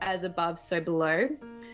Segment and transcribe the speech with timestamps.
[0.00, 1.28] as above, so below.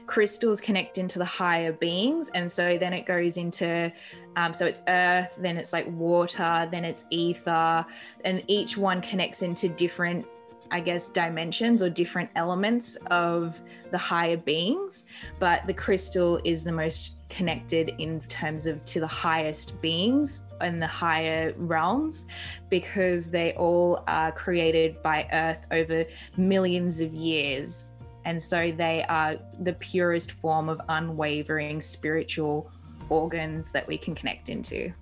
[0.07, 2.31] Crystals connect into the higher beings.
[2.35, 3.93] And so then it goes into,
[4.37, 7.85] um, so it's earth, then it's like water, then it's ether.
[8.25, 10.27] And each one connects into different
[10.73, 15.05] I guess, dimensions or different elements of the higher beings,
[15.39, 20.81] but the crystal is the most connected in terms of to the highest beings in
[20.81, 22.27] the higher realms
[22.71, 26.07] because they all are created by Earth over
[26.39, 27.91] millions of years.
[28.25, 32.71] And so they are the purest form of unwavering spiritual
[33.09, 34.93] organs that we can connect into.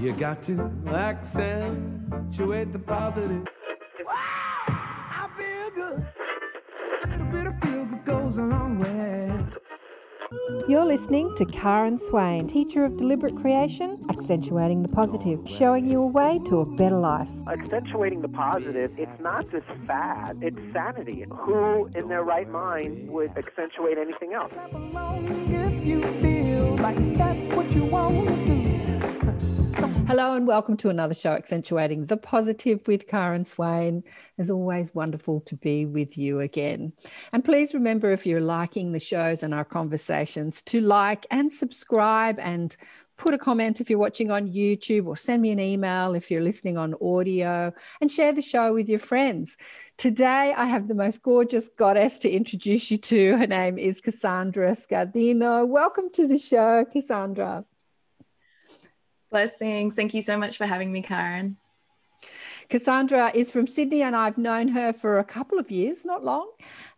[0.00, 3.46] You got to accentuate the positive.
[10.68, 16.06] You're listening to Karen Swain, teacher of deliberate creation, accentuating the positive, showing you a
[16.06, 17.28] way to a better life.
[17.48, 21.24] Accentuating the positive, it's not just fad, it's sanity.
[21.28, 24.52] Who in their right mind would accentuate anything else?
[30.10, 34.02] Hello and welcome to another show, Accentuating the Positive with Karen Swain.
[34.38, 36.92] As always, wonderful to be with you again.
[37.32, 42.40] And please remember if you're liking the shows and our conversations to like and subscribe
[42.40, 42.76] and
[43.18, 46.42] put a comment if you're watching on YouTube or send me an email if you're
[46.42, 49.56] listening on audio and share the show with your friends.
[49.96, 53.36] Today, I have the most gorgeous goddess to introduce you to.
[53.36, 55.64] Her name is Cassandra Scardino.
[55.68, 57.64] Welcome to the show, Cassandra.
[59.30, 59.94] Blessings.
[59.94, 61.56] Thank you so much for having me, Karen.
[62.68, 66.50] Cassandra is from Sydney, and I've known her for a couple of years, not long.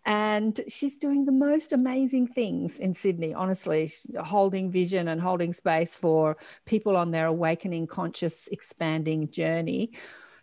[0.05, 3.91] And she's doing the most amazing things in Sydney, honestly,
[4.23, 9.93] holding vision and holding space for people on their awakening, conscious, expanding journey.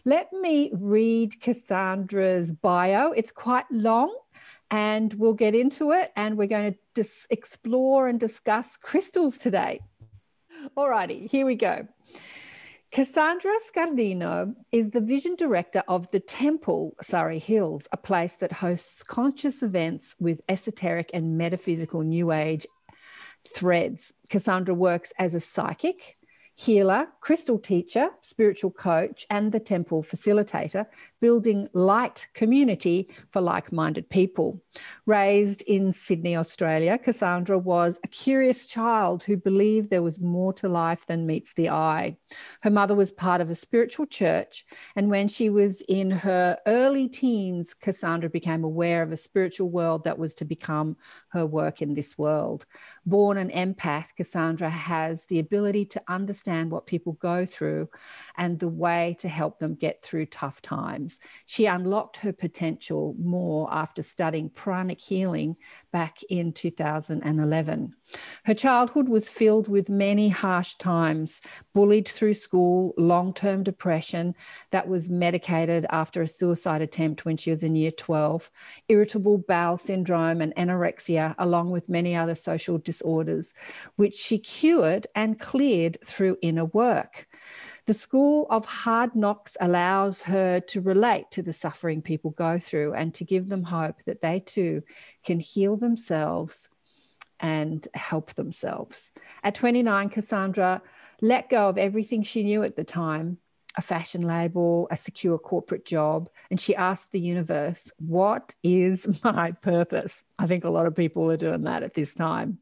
[0.05, 3.11] Let me read Cassandra's bio.
[3.11, 4.15] It's quite long,
[4.71, 6.11] and we'll get into it.
[6.15, 9.81] And we're going to dis- explore and discuss crystals today.
[10.77, 11.87] Alrighty, here we go.
[12.91, 19.03] Cassandra Scardino is the vision director of the Temple Surry Hills, a place that hosts
[19.03, 22.65] conscious events with esoteric and metaphysical new age
[23.47, 24.13] threads.
[24.29, 26.17] Cassandra works as a psychic,
[26.59, 30.85] healer, crystal teacher, spiritual coach, and the temple facilitator,
[31.21, 34.61] building light community for like minded people.
[35.05, 40.67] Raised in Sydney, Australia, Cassandra was a curious child who believed there was more to
[40.67, 42.17] life than meets the eye.
[42.61, 44.65] Her mother was part of a spiritual church,
[44.97, 50.03] and when she was in her early teens, Cassandra became aware of a spiritual world
[50.03, 50.97] that was to become
[51.29, 52.65] her work in this world.
[53.05, 57.89] Born an empath, Cassandra has the ability to understand understand what people go through
[58.37, 61.19] and the way to help them get through tough times.
[61.45, 65.57] She unlocked her potential more after studying pranic healing
[65.91, 67.95] back in 2011.
[68.45, 71.41] Her childhood was filled with many harsh times,
[71.73, 74.35] bullied through school, long term depression
[74.71, 78.49] that was medicated after a suicide attempt when she was in year 12,
[78.87, 83.53] irritable bowel syndrome and anorexia, along with many other social disorders,
[83.97, 87.27] which she cured and cleared through inner work.
[87.85, 92.93] The school of hard knocks allows her to relate to the suffering people go through
[92.93, 94.83] and to give them hope that they too
[95.23, 96.69] can heal themselves
[97.39, 99.11] and help themselves.
[99.43, 100.81] At 29, Cassandra
[101.21, 103.37] let go of everything she knew at the time
[103.77, 106.29] a fashion label, a secure corporate job.
[106.49, 110.23] And she asked the universe, What is my purpose?
[110.37, 112.59] I think a lot of people are doing that at this time.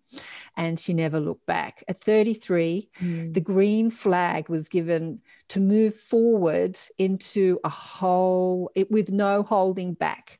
[0.55, 1.83] And she never looked back.
[1.87, 3.33] At 33, mm.
[3.33, 9.93] the green flag was given to move forward into a whole, it, with no holding
[9.93, 10.39] back.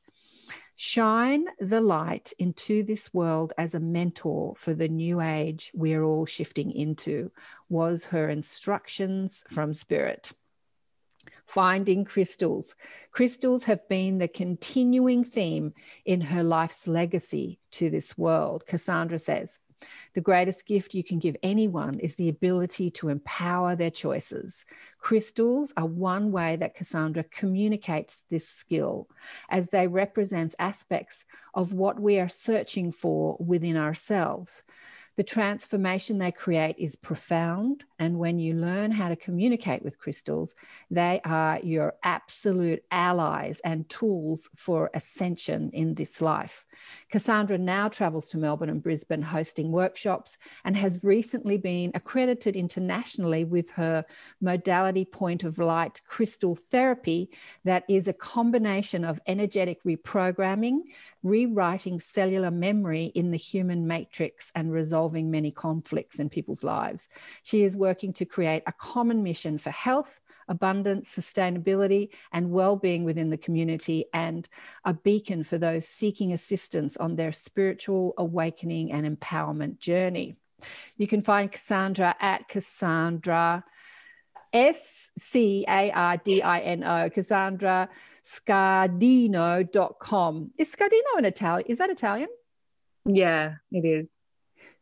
[0.80, 6.24] Shine the light into this world as a mentor for the new age we're all
[6.24, 7.32] shifting into,
[7.68, 10.32] was her instructions from Spirit.
[11.48, 12.74] Finding crystals.
[13.10, 15.72] Crystals have been the continuing theme
[16.04, 18.66] in her life's legacy to this world.
[18.66, 19.58] Cassandra says,
[20.14, 24.66] the greatest gift you can give anyone is the ability to empower their choices.
[24.98, 29.08] Crystals are one way that Cassandra communicates this skill,
[29.48, 31.24] as they represent aspects
[31.54, 34.64] of what we are searching for within ourselves.
[35.18, 37.82] The transformation they create is profound.
[37.98, 40.54] And when you learn how to communicate with crystals,
[40.92, 46.64] they are your absolute allies and tools for ascension in this life.
[47.10, 53.42] Cassandra now travels to Melbourne and Brisbane hosting workshops and has recently been accredited internationally
[53.42, 54.04] with her
[54.40, 57.28] modality point of light crystal therapy
[57.64, 60.82] that is a combination of energetic reprogramming,
[61.24, 67.08] rewriting cellular memory in the human matrix and resolving many conflicts in people's lives.
[67.42, 73.04] She is working to create a common mission for health, abundance, sustainability, and well being
[73.04, 74.48] within the community, and
[74.84, 80.36] a beacon for those seeking assistance on their spiritual awakening and empowerment journey.
[80.96, 83.64] You can find Cassandra at Cassandra.
[84.50, 87.90] S C A R D I N O, Cassandra
[88.28, 90.50] scardino.com.
[90.58, 91.66] Is Scardino in Italian?
[91.68, 92.28] Is that Italian?
[93.06, 94.08] Yeah, it is.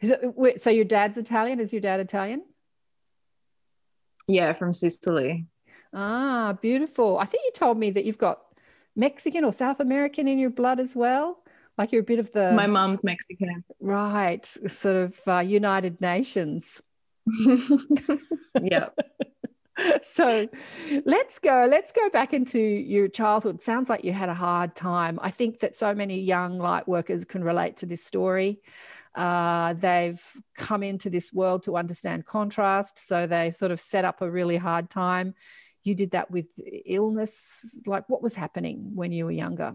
[0.02, 1.60] So your dad's Italian?
[1.60, 2.42] Is your dad Italian?
[4.28, 5.46] Yeah, from Sicily.
[5.94, 7.18] Ah, beautiful.
[7.18, 8.40] I think you told me that you've got
[8.94, 11.38] Mexican or South American in your blood as well.
[11.78, 12.52] Like you're a bit of the.
[12.52, 13.64] My mom's Mexican.
[13.80, 14.44] Right.
[14.44, 16.80] Sort of uh, United Nations.
[18.62, 18.88] yeah.
[20.02, 20.48] so
[21.04, 25.18] let's go let's go back into your childhood sounds like you had a hard time
[25.20, 28.58] i think that so many young light workers can relate to this story
[29.16, 30.22] uh, they've
[30.56, 34.56] come into this world to understand contrast so they sort of set up a really
[34.56, 35.34] hard time
[35.82, 36.46] you did that with
[36.84, 39.74] illness like what was happening when you were younger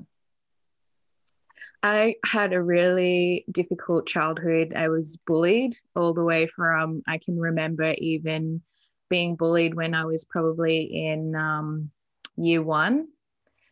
[1.83, 4.73] I had a really difficult childhood.
[4.75, 8.61] I was bullied all the way from, I can remember even
[9.09, 11.89] being bullied when I was probably in um,
[12.37, 13.07] year one.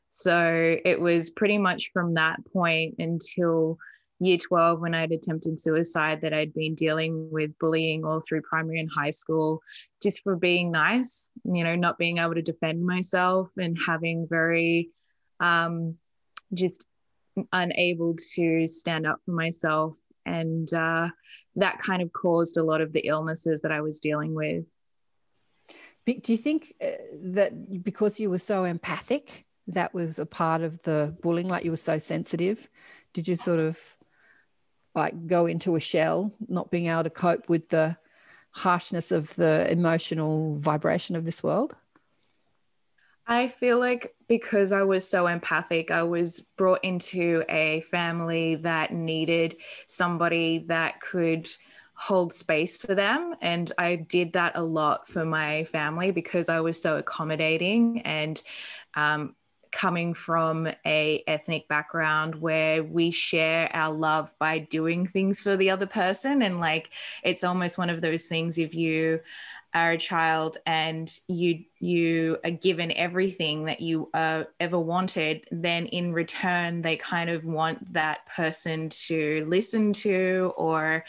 [0.10, 3.77] So it was pretty much from that point until
[4.19, 8.80] year 12 when I'd attempted suicide that I'd been dealing with bullying all through primary
[8.80, 9.62] and high school
[10.01, 14.89] just for being nice, you know, not being able to defend myself and having very
[15.39, 15.95] um,
[16.54, 16.88] just
[17.54, 19.98] unable to stand up for myself.
[20.25, 21.07] And uh,
[21.56, 24.66] that kind of caused a lot of the illnesses that I was dealing with.
[26.06, 26.92] Do you think uh,
[27.24, 31.48] that because you were so empathic, that was a part of the bullying?
[31.48, 32.68] Like you were so sensitive,
[33.13, 33.80] did you sort of
[34.95, 37.97] like go into a shell, not being able to cope with the
[38.51, 41.75] harshness of the emotional vibration of this world?
[43.27, 48.91] I feel like because I was so empathic, I was brought into a family that
[48.91, 51.47] needed somebody that could
[52.00, 56.62] hold space for them and i did that a lot for my family because i
[56.62, 58.42] was so accommodating and
[58.95, 59.35] um,
[59.71, 65.69] coming from a ethnic background where we share our love by doing things for the
[65.69, 66.42] other person.
[66.42, 66.89] And like
[67.24, 69.19] it's almost one of those things if you
[69.74, 75.86] are a child and you you are given everything that you uh, ever wanted, then
[75.86, 80.54] in return, they kind of want that person to listen to.
[80.57, 81.06] Or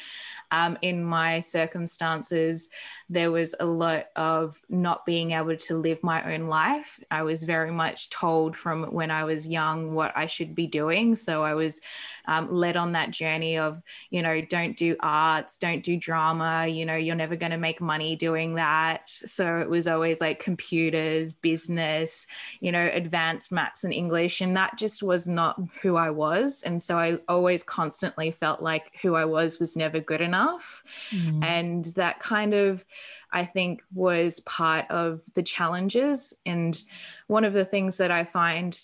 [0.53, 2.69] um, in my circumstances,
[3.09, 7.01] there was a lot of not being able to live my own life.
[7.11, 11.17] I was very much told from when I was young what I should be doing.
[11.17, 11.81] So I was
[12.27, 16.87] um, led on that journey of, you know, don't do arts, don't do drama, you
[16.87, 19.09] know, you're never going to make money doing that.
[19.09, 22.27] So it was always like, computers, business,
[22.61, 24.41] you know, advanced maths and English.
[24.41, 26.63] And that just was not who I was.
[26.63, 30.83] And so I always constantly felt like who I was was never good enough.
[31.11, 31.45] Mm.
[31.45, 32.85] And that kind of,
[33.33, 36.35] I think, was part of the challenges.
[36.47, 36.83] And
[37.27, 38.79] one of the things that I find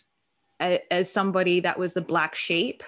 [0.59, 2.83] as somebody that was the black sheep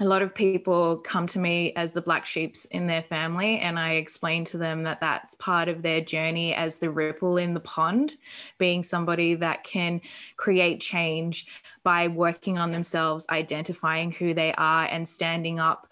[0.00, 3.78] a lot of people come to me as the black sheeps in their family and
[3.78, 7.60] i explain to them that that's part of their journey as the ripple in the
[7.60, 8.16] pond
[8.58, 10.00] being somebody that can
[10.36, 11.46] create change
[11.82, 15.88] by working on themselves identifying who they are and standing up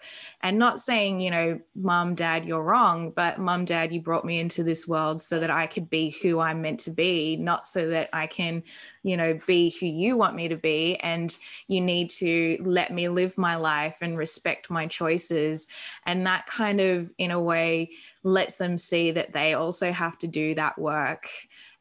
[0.47, 4.39] and not saying you know mom dad you're wrong but mom dad you brought me
[4.39, 7.89] into this world so that i could be who i'm meant to be not so
[7.89, 8.63] that i can
[9.03, 11.37] you know be who you want me to be and
[11.67, 15.67] you need to let me live my life and respect my choices.
[16.05, 17.91] And that kind of, in a way,
[18.23, 21.27] lets them see that they also have to do that work.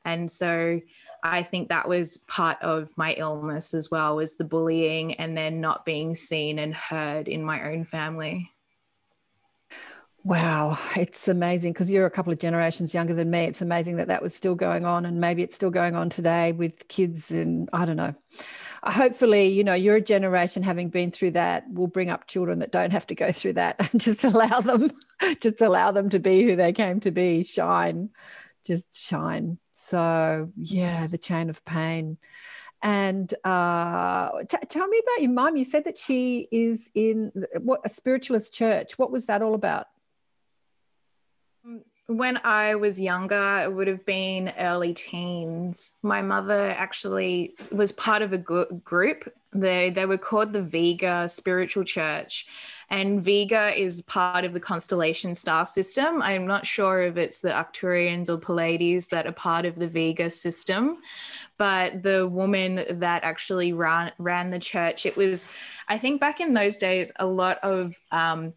[0.05, 0.81] And so
[1.23, 5.61] I think that was part of my illness as well was the bullying and then
[5.61, 8.53] not being seen and heard in my own family.
[10.27, 13.45] Wow, it's amazing because you're a couple of generations younger than me.
[13.45, 16.51] It's amazing that that was still going on, and maybe it's still going on today
[16.51, 17.31] with kids.
[17.31, 18.13] And I don't know.
[18.83, 22.73] Uh, hopefully, you know, your generation having been through that will bring up children that
[22.73, 24.91] don't have to go through that, and just allow them,
[25.41, 28.11] just allow them to be who they came to be, shine,
[28.65, 29.59] just shine.
[29.75, 32.19] So yeah, the chain of pain.
[32.83, 35.57] And uh, t- tell me about your mom.
[35.57, 37.31] You said that she is in
[37.61, 38.99] what a spiritualist church.
[38.99, 39.87] What was that all about?
[42.09, 45.97] When I was younger, it would have been early teens.
[46.03, 49.33] My mother actually was part of a group.
[49.53, 52.47] They, they were called the Vega Spiritual Church.
[52.91, 56.23] And Vega is part of the constellation star system.
[56.23, 60.31] I'm not sure if it's the Arcturians or Pleiades that are part of the Vega
[60.31, 60.99] system,
[61.59, 65.49] but the woman that actually ran, ran the church, it was,
[65.89, 67.97] I think back in those days, a lot of.
[68.13, 68.55] Um,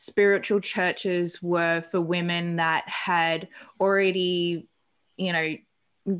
[0.00, 4.66] spiritual churches were for women that had already,
[5.18, 5.54] you know,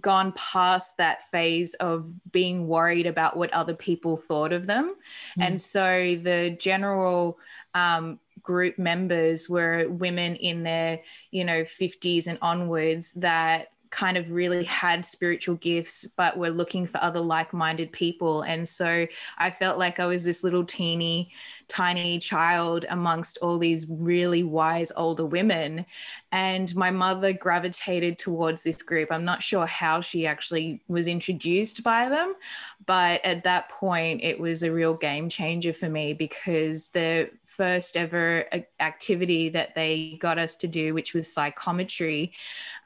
[0.02, 4.94] gone past that phase of being worried about what other people thought of them.
[5.38, 5.46] Mm.
[5.46, 7.38] And so the general
[7.72, 14.30] um, group members were women in their, you know, 50s and onwards that kind of
[14.30, 18.42] really had spiritual gifts but were looking for other like-minded people.
[18.42, 19.06] And so
[19.38, 21.30] i felt like i was this little teeny
[21.68, 25.86] tiny child amongst all these really wise older women.
[26.32, 29.10] And my mother gravitated towards this group.
[29.10, 32.34] I'm not sure how she actually was introduced by them
[32.86, 37.94] but at that point it was a real game changer for me because the first
[37.94, 38.46] ever
[38.80, 42.32] activity that they got us to do which was psychometry.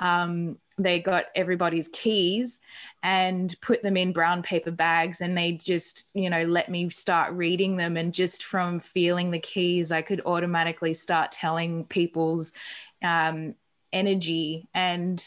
[0.00, 2.58] Um, they got everybody's keys
[3.04, 7.32] and put them in brown paper bags and they just you know let me start
[7.34, 7.96] reading them.
[7.96, 12.52] And just from feeling the keys i could automatically start telling people's
[13.04, 13.54] um,
[13.94, 14.68] energy.
[14.74, 15.22] And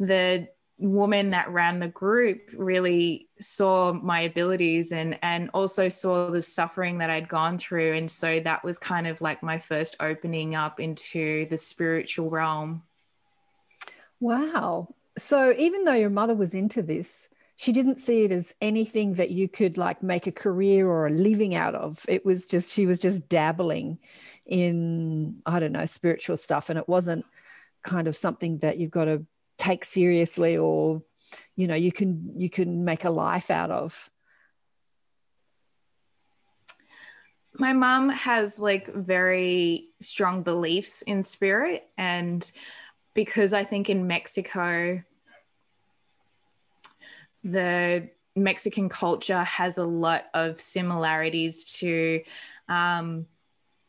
[0.00, 0.48] the
[0.78, 6.98] woman that ran the group really saw my abilities and and also saw the suffering
[6.98, 10.78] that I'd gone through and so that was kind of like my first opening up
[10.78, 12.82] into the spiritual realm
[14.20, 14.94] Wow.
[15.18, 19.30] So even though your mother was into this, she didn't see it as anything that
[19.30, 22.04] you could like make a career or a living out of.
[22.08, 23.98] It was just, she was just dabbling
[24.44, 26.68] in, I don't know, spiritual stuff.
[26.68, 27.24] And it wasn't
[27.82, 29.24] kind of something that you've got to
[29.56, 31.02] take seriously or,
[31.56, 34.10] you know, you can, you can make a life out of.
[37.58, 42.50] My mom has like very strong beliefs in spirit and
[43.14, 45.02] because I think in Mexico,
[47.42, 52.22] the Mexican culture has a lot of similarities to
[52.68, 53.26] um,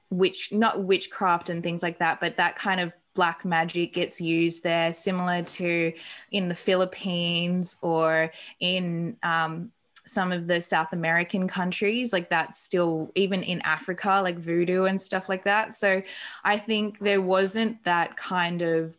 [0.09, 4.63] witch, not witchcraft and things like that, but that kind of black magic gets used
[4.63, 5.91] there, similar to
[6.31, 9.71] in the Philippines or in um,
[10.05, 15.01] some of the South American countries, like that's still even in Africa, like voodoo and
[15.01, 15.73] stuff like that.
[15.73, 16.01] So
[16.43, 18.97] I think there wasn't that kind of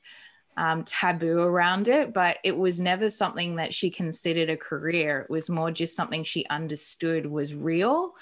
[0.57, 5.21] um, taboo around it, but it was never something that she considered a career.
[5.21, 8.15] It was more just something she understood was real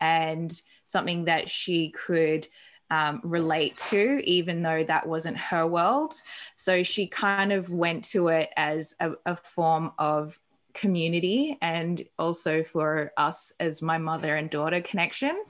[0.00, 0.52] and
[0.84, 2.48] something that she could.
[2.90, 6.14] Um, relate to, even though that wasn't her world.
[6.54, 10.38] So she kind of went to it as a, a form of
[10.74, 15.42] community and also for us as my mother and daughter connection.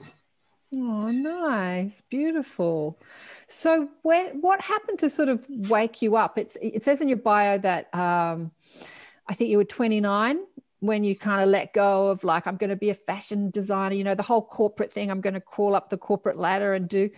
[0.75, 2.99] Oh, nice, beautiful.
[3.47, 6.37] So, where, what happened to sort of wake you up?
[6.37, 8.51] It's, it says in your bio that um,
[9.27, 10.39] I think you were 29
[10.85, 13.95] when you kind of let go of like, I'm going to be a fashion designer,
[13.95, 15.11] you know, the whole corporate thing.
[15.11, 17.09] I'm going to crawl up the corporate ladder and do.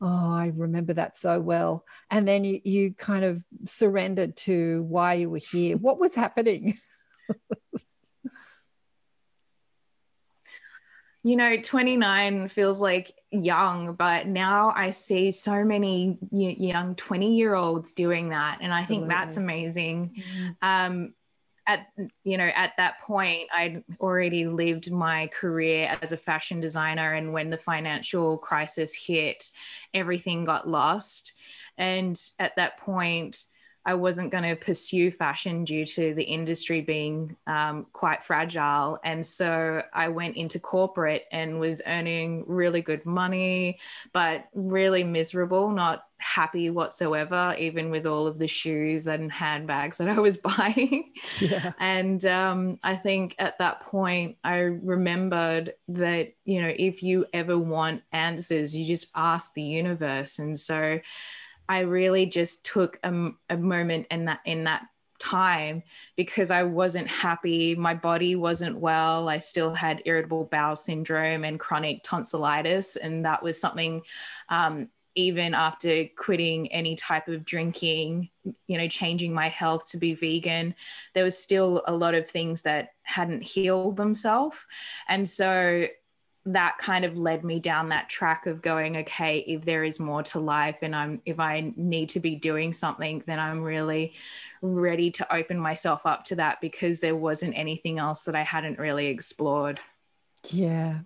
[0.00, 1.84] Oh, I remember that so well.
[2.10, 5.76] And then you, you kind of surrendered to why you were here.
[5.76, 6.78] What was happening?
[11.24, 17.54] you know 29 feels like young but now i see so many young 20 year
[17.54, 19.08] olds doing that and i Absolutely.
[19.08, 20.48] think that's amazing mm-hmm.
[20.62, 21.14] um,
[21.68, 21.86] at
[22.24, 27.32] you know at that point i'd already lived my career as a fashion designer and
[27.32, 29.50] when the financial crisis hit
[29.94, 31.34] everything got lost.
[31.76, 33.44] And at that point
[33.88, 39.00] I wasn't going to pursue fashion due to the industry being um, quite fragile.
[39.02, 43.78] And so I went into corporate and was earning really good money,
[44.12, 50.08] but really miserable, not happy whatsoever, even with all of the shoes and handbags that
[50.10, 51.10] I was buying.
[51.40, 51.72] Yeah.
[51.78, 57.58] And um, I think at that point, I remembered that, you know, if you ever
[57.58, 60.38] want answers, you just ask the universe.
[60.38, 61.00] And so
[61.68, 64.86] I really just took a, a moment in that in that
[65.18, 65.82] time
[66.16, 67.74] because I wasn't happy.
[67.74, 69.28] My body wasn't well.
[69.28, 72.96] I still had irritable bowel syndrome and chronic tonsillitis.
[72.96, 74.02] And that was something,
[74.48, 78.30] um, even after quitting any type of drinking,
[78.68, 80.74] you know, changing my health to be vegan,
[81.14, 84.58] there was still a lot of things that hadn't healed themselves.
[85.08, 85.88] And so
[86.52, 90.22] that kind of led me down that track of going okay if there is more
[90.22, 94.14] to life and i'm if i need to be doing something then i'm really
[94.62, 98.78] ready to open myself up to that because there wasn't anything else that i hadn't
[98.78, 99.80] really explored.
[100.50, 101.00] Yeah.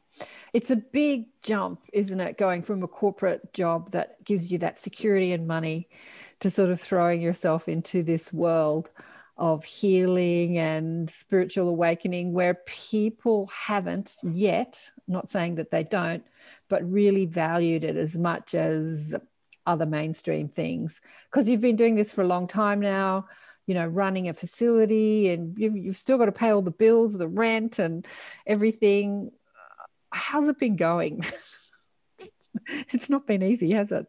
[0.52, 2.38] It's a big jump isn't it?
[2.38, 5.88] Going from a corporate job that gives you that security and money
[6.40, 8.90] to sort of throwing yourself into this world
[9.36, 16.24] of healing and spiritual awakening where people haven't yet, not saying that they don't,
[16.68, 19.14] but really valued it as much as
[19.66, 21.00] other mainstream things.
[21.30, 23.26] Because you've been doing this for a long time now,
[23.66, 27.14] you know, running a facility and you've, you've still got to pay all the bills,
[27.14, 28.06] the rent, and
[28.46, 29.30] everything.
[30.12, 31.24] How's it been going?
[32.66, 34.06] it's not been easy, has it?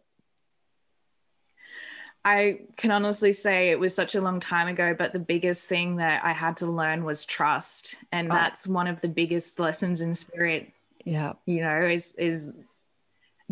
[2.25, 5.97] I can honestly say it was such a long time ago, but the biggest thing
[5.97, 7.95] that I had to learn was trust.
[8.11, 8.35] And oh.
[8.35, 10.71] that's one of the biggest lessons in spirit.
[11.03, 11.33] Yeah.
[11.45, 12.53] You know, is is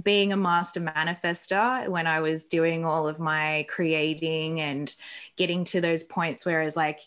[0.01, 4.93] being a master manifester when I was doing all of my creating and
[5.35, 7.01] getting to those points where it's like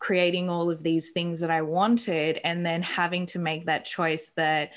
[0.00, 4.30] creating all of these things that I wanted and then having to make that choice
[4.30, 4.72] that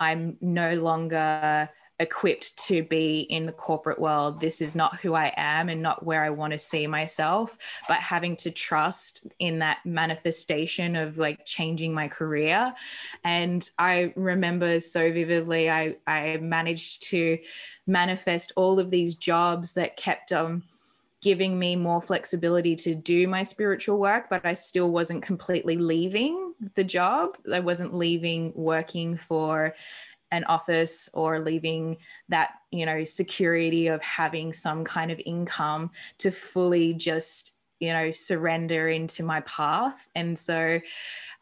[0.00, 1.68] I'm no longer
[2.02, 4.40] equipped to be in the corporate world.
[4.40, 7.56] This is not who I am and not where I want to see myself,
[7.88, 12.74] but having to trust in that manifestation of like changing my career.
[13.24, 17.38] And I remember so vividly, I, I managed to
[17.86, 20.62] manifest all of these jobs that kept um,
[21.22, 26.52] giving me more flexibility to do my spiritual work, but I still wasn't completely leaving
[26.74, 27.38] the job.
[27.52, 29.74] I wasn't leaving working for
[30.32, 31.96] an office or leaving
[32.28, 38.10] that you know security of having some kind of income to fully just you know
[38.12, 40.80] surrender into my path and so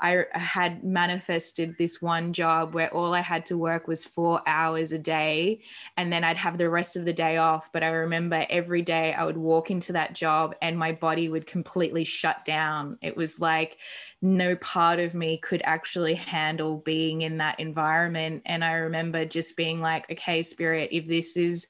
[0.01, 4.93] I had manifested this one job where all I had to work was four hours
[4.93, 5.61] a day
[5.97, 7.71] and then I'd have the rest of the day off.
[7.71, 11.47] But I remember every day I would walk into that job and my body would
[11.47, 12.97] completely shut down.
[13.03, 13.79] It was like
[14.23, 18.43] no part of me could actually handle being in that environment.
[18.47, 21.69] And I remember just being like, okay, spirit, if this is,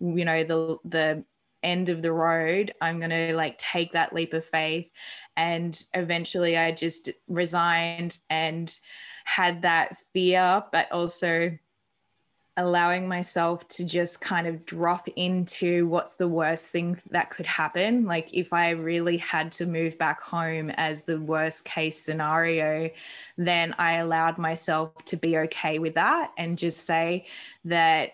[0.00, 1.24] you know, the, the,
[1.62, 4.88] end of the road i'm going to like take that leap of faith.
[5.36, 8.72] And eventually i just resigned and
[9.24, 11.56] had that fear but also
[12.56, 18.04] allowing myself to just kind of drop into what's the worst thing that could happen.
[18.04, 22.90] Like if i really had to move back home as the worst case scenario
[23.38, 27.24] then i allowed myself to be okay with that and just say
[27.64, 28.12] that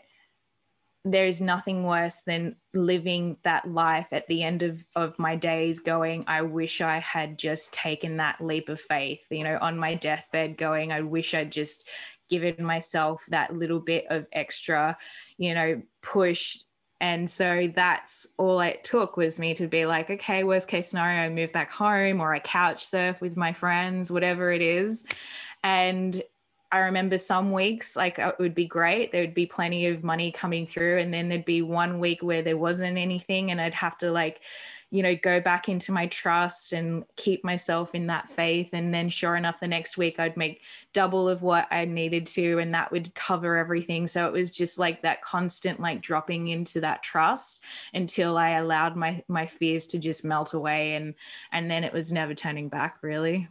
[1.13, 6.25] there's nothing worse than living that life at the end of, of my days going
[6.27, 10.57] i wish i had just taken that leap of faith you know on my deathbed
[10.57, 11.89] going i wish i'd just
[12.29, 14.97] given myself that little bit of extra
[15.39, 16.59] you know push.
[16.99, 21.21] And so that's all it took was me to be like okay worst case scenario
[21.21, 25.05] i move back home or i couch surf with my friends whatever it is.
[25.63, 26.23] And
[26.73, 29.13] I remember some weeks like uh, it would be great.
[29.13, 30.99] There would be plenty of money coming through.
[30.99, 33.51] And then there'd be one week where there wasn't anything.
[33.51, 34.41] And I'd have to like,
[34.91, 38.71] you know, go back into my trust and keep myself in that faith.
[38.73, 42.59] And then sure enough, the next week I'd make double of what I needed to,
[42.59, 44.07] and that would cover everything.
[44.07, 47.63] So it was just like that constant like dropping into that trust
[47.95, 51.15] until I allowed my my fears to just melt away and
[51.53, 53.49] and then it was never turning back really.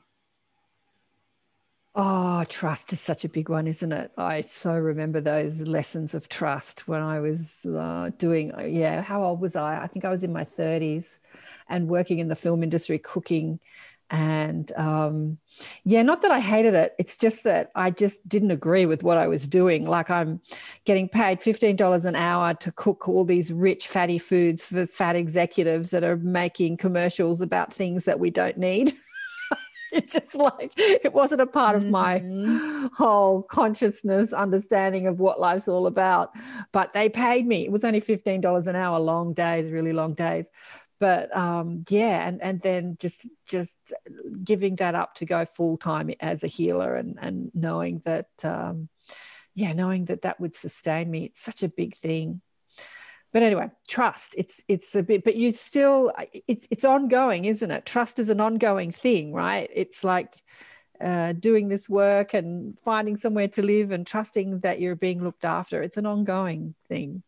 [1.98, 4.12] Oh, trust is such a big one, isn't it?
[4.18, 9.24] I so remember those lessons of trust when I was uh, doing, uh, yeah, how
[9.24, 9.82] old was I?
[9.82, 11.20] I think I was in my 30s
[11.70, 13.62] and working in the film industry, cooking.
[14.10, 15.38] And um,
[15.86, 16.96] yeah, not that I hated it.
[17.00, 19.88] It's just that I just didn't agree with what I was doing.
[19.88, 20.42] Like I'm
[20.84, 25.92] getting paid $15 an hour to cook all these rich, fatty foods for fat executives
[25.92, 28.94] that are making commercials about things that we don't need.
[29.92, 32.88] it's just like it wasn't a part of my mm-hmm.
[32.94, 36.32] whole consciousness understanding of what life's all about.
[36.72, 37.66] But they paid me.
[37.66, 40.50] It was only $15 an hour, long days, really long days.
[41.00, 43.78] But um, yeah, and, and then just just
[44.44, 48.88] giving that up to go full time as a healer and, and knowing that, um,
[49.54, 51.26] yeah, knowing that that would sustain me.
[51.26, 52.42] It's such a big thing.
[53.36, 56.10] But anyway trust it's it's a bit but you still
[56.48, 57.86] it's it's ongoing isn't it?
[57.86, 59.70] Trust is an ongoing thing right?
[59.74, 60.42] It's like
[61.02, 65.44] uh, doing this work and finding somewhere to live and trusting that you're being looked
[65.44, 65.84] after.
[65.84, 67.24] It's an ongoing thing.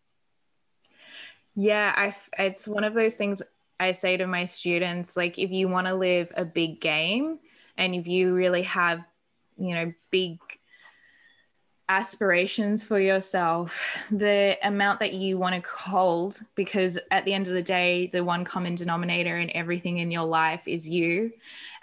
[1.57, 3.41] Yeah I, it's one of those things
[3.77, 7.37] i say to my students like if you want to live a big game
[7.77, 9.03] and if you really have
[9.57, 10.39] you know big
[11.89, 17.53] aspirations for yourself, the amount that you want to hold, because at the end of
[17.53, 21.31] the day, the one common denominator in everything in your life is you.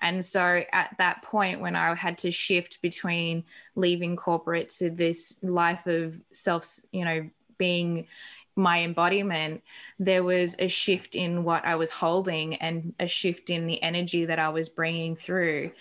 [0.02, 3.44] And so at that point, when I had to shift between
[3.76, 8.06] leaving corporate to this life of self, you know, being
[8.56, 9.62] my embodiment,
[9.98, 14.26] there was a shift in what I was holding and a shift in the energy
[14.26, 15.72] that I was bringing through.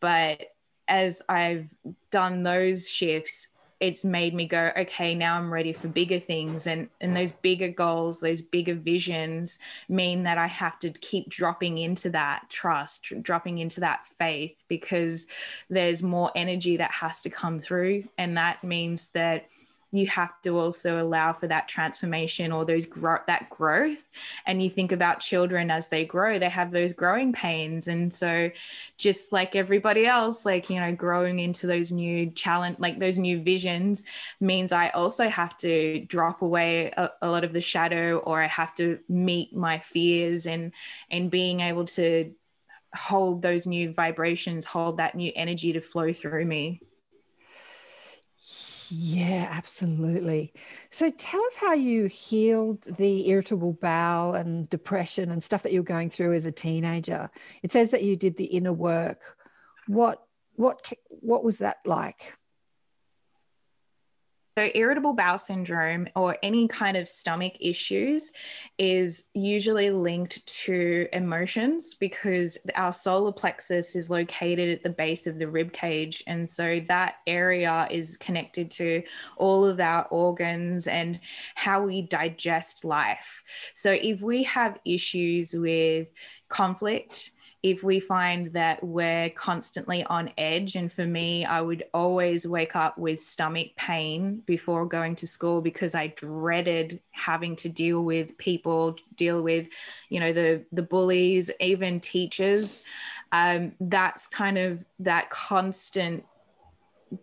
[0.00, 0.54] But
[0.88, 1.68] as I've
[2.10, 3.48] done those shifts,
[3.80, 6.66] it's made me go okay now i'm ready for bigger things.
[6.66, 11.78] And and those bigger goals those bigger visions mean that i have to keep dropping
[11.78, 15.26] into that trust dropping into that faith because
[15.70, 18.04] there's more energy that has to come through.
[18.16, 19.46] And that means that
[19.92, 24.04] you have to also allow for that transformation or those grow that growth.
[24.46, 27.88] And you think about children as they grow they have those growing pains.
[27.88, 28.50] And so
[28.96, 33.40] just like everybody else like you know growing into those new challenge like those new
[33.40, 34.04] visions
[34.40, 38.46] means i also have to drop away a, a lot of the shadow or i
[38.46, 40.72] have to meet my fears and
[41.10, 42.32] and being able to
[42.94, 46.80] hold those new vibrations hold that new energy to flow through me
[48.90, 50.52] yeah, absolutely.
[50.90, 55.82] So tell us how you healed the irritable bowel and depression and stuff that you're
[55.82, 57.30] going through as a teenager.
[57.62, 59.20] It says that you did the inner work.
[59.86, 60.22] What
[60.56, 62.36] what what was that like?
[64.58, 68.32] So, irritable bowel syndrome or any kind of stomach issues
[68.76, 75.38] is usually linked to emotions because our solar plexus is located at the base of
[75.38, 76.24] the rib cage.
[76.26, 79.04] And so that area is connected to
[79.36, 81.20] all of our organs and
[81.54, 83.44] how we digest life.
[83.76, 86.08] So, if we have issues with
[86.48, 87.30] conflict,
[87.62, 92.76] if we find that we're constantly on edge, and for me, I would always wake
[92.76, 98.38] up with stomach pain before going to school because I dreaded having to deal with
[98.38, 99.68] people, deal with,
[100.08, 102.82] you know, the the bullies, even teachers.
[103.32, 106.24] Um, that's kind of that constant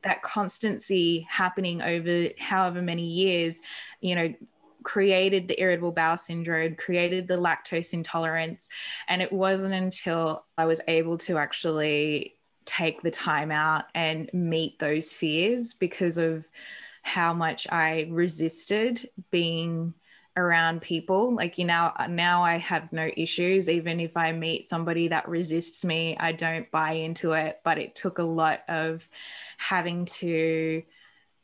[0.04, 3.62] that constancy happening over however many years
[4.02, 4.34] you know
[4.86, 8.70] created the irritable bowel syndrome, created the lactose intolerance.
[9.10, 14.80] And it wasn't until I was able to actually take the time out and meet
[14.80, 16.48] those fears because of
[17.02, 19.94] how much I resisted being
[20.38, 25.08] around people like you know now i have no issues even if i meet somebody
[25.08, 29.08] that resists me i don't buy into it but it took a lot of
[29.58, 30.84] having to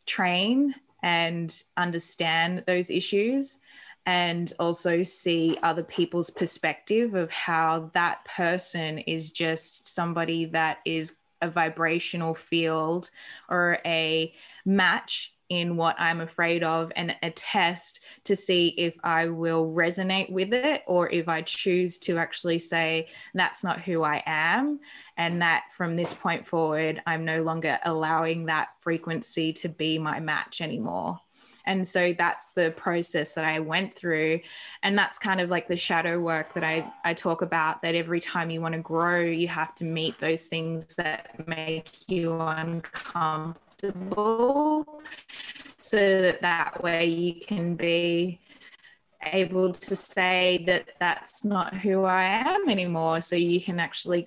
[0.06, 3.60] train and understand those issues
[4.06, 11.18] and also see other people's perspective of how that person is just somebody that is
[11.42, 13.10] a vibrational field
[13.50, 14.34] or a
[14.66, 20.32] match in what I'm afraid of and a test to see if I will resonate
[20.32, 24.80] with it or if I choose to actually say, that's not who I am.
[25.18, 30.22] And that from this point forward, I'm no longer allowing that frequency to be my
[30.22, 31.20] match anymore.
[31.66, 34.40] And so that's the process that I went through.
[34.84, 38.22] And that's kind of like the shadow work that I, I talk about that every
[38.22, 43.60] time you want to grow, you have to meet those things that make you uncomfortable
[43.82, 45.02] comfortable
[45.92, 48.40] so that that way you can be
[49.24, 53.20] able to say that that's not who I am anymore.
[53.20, 54.26] So you can actually.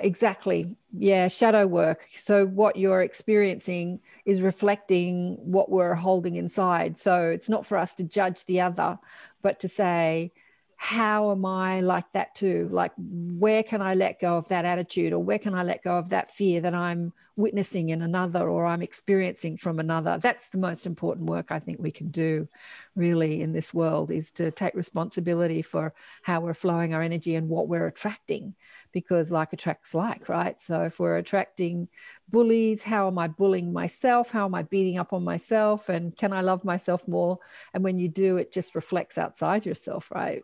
[0.00, 0.74] Exactly.
[0.92, 2.08] Yeah, shadow work.
[2.14, 6.98] So, what you're experiencing is reflecting what we're holding inside.
[6.98, 8.98] So, it's not for us to judge the other,
[9.42, 10.32] but to say,
[10.78, 12.68] how am I like that too?
[12.70, 15.96] Like, where can I let go of that attitude or where can I let go
[15.96, 20.18] of that fear that I'm witnessing in another or I'm experiencing from another?
[20.20, 22.46] That's the most important work I think we can do
[22.94, 27.48] really in this world is to take responsibility for how we're flowing our energy and
[27.48, 28.54] what we're attracting
[28.92, 30.60] because like attracts like, right?
[30.60, 31.88] So if we're attracting
[32.28, 34.30] bullies, how am I bullying myself?
[34.30, 35.88] How am I beating up on myself?
[35.88, 37.38] And can I love myself more?
[37.72, 40.42] And when you do, it just reflects outside yourself, right?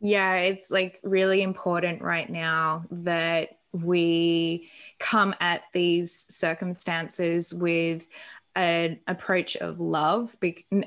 [0.00, 8.06] Yeah, it's like really important right now that we come at these circumstances with
[8.54, 10.34] an approach of love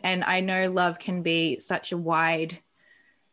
[0.03, 2.57] and i know love can be such a wide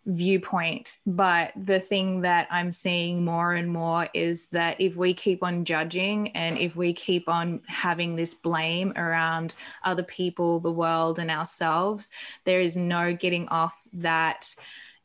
[0.07, 5.43] viewpoint but the thing that i'm seeing more and more is that if we keep
[5.43, 11.19] on judging and if we keep on having this blame around other people the world
[11.19, 12.09] and ourselves
[12.45, 14.55] there is no getting off that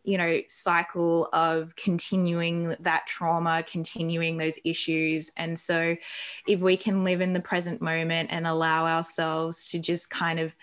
[0.03, 5.95] you know cycle of continuing that trauma continuing those issues and so
[6.47, 10.55] if we can live in the present moment and allow ourselves to just kind of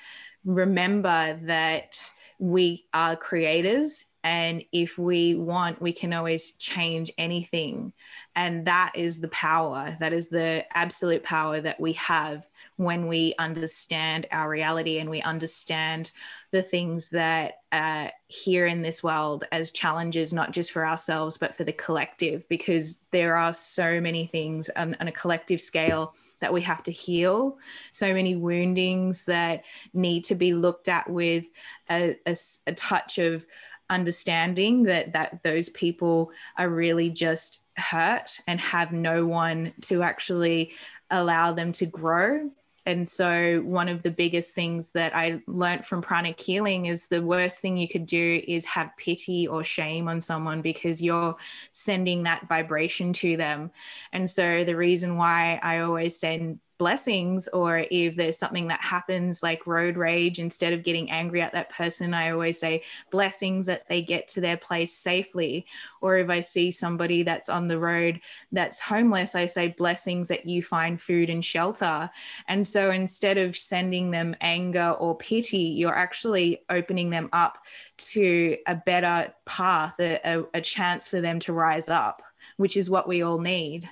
[0.44, 1.98] remember that
[2.38, 7.92] we are creators and if we want, we can always change anything.
[8.36, 13.34] And that is the power, that is the absolute power that we have when we
[13.38, 16.12] understand our reality and we understand
[16.52, 21.56] the things that uh, here in this world as challenges, not just for ourselves, but
[21.56, 26.52] for the collective, because there are so many things on, on a collective scale that
[26.52, 27.58] we have to heal,
[27.92, 31.46] so many woundings that need to be looked at with
[31.90, 33.44] a, a, a touch of
[33.90, 40.72] understanding that that those people are really just hurt and have no one to actually
[41.10, 42.50] allow them to grow.
[42.86, 47.22] And so one of the biggest things that i learned from pranic healing is the
[47.22, 51.36] worst thing you could do is have pity or shame on someone because you're
[51.72, 53.70] sending that vibration to them.
[54.12, 59.42] And so the reason why i always send blessings or if there's something that happens
[59.42, 63.86] like road rage instead of getting angry at that person i always say blessings that
[63.86, 65.66] they get to their place safely.
[66.00, 70.46] Or if i see somebody that's on the road that's homeless i say blessings that
[70.46, 72.08] you find food and shelter.
[72.48, 77.58] And so instead of sending them anger or pity you're actually opening them up
[77.98, 82.22] to a better path a, a, a chance for them to rise up
[82.56, 83.86] which is what we all need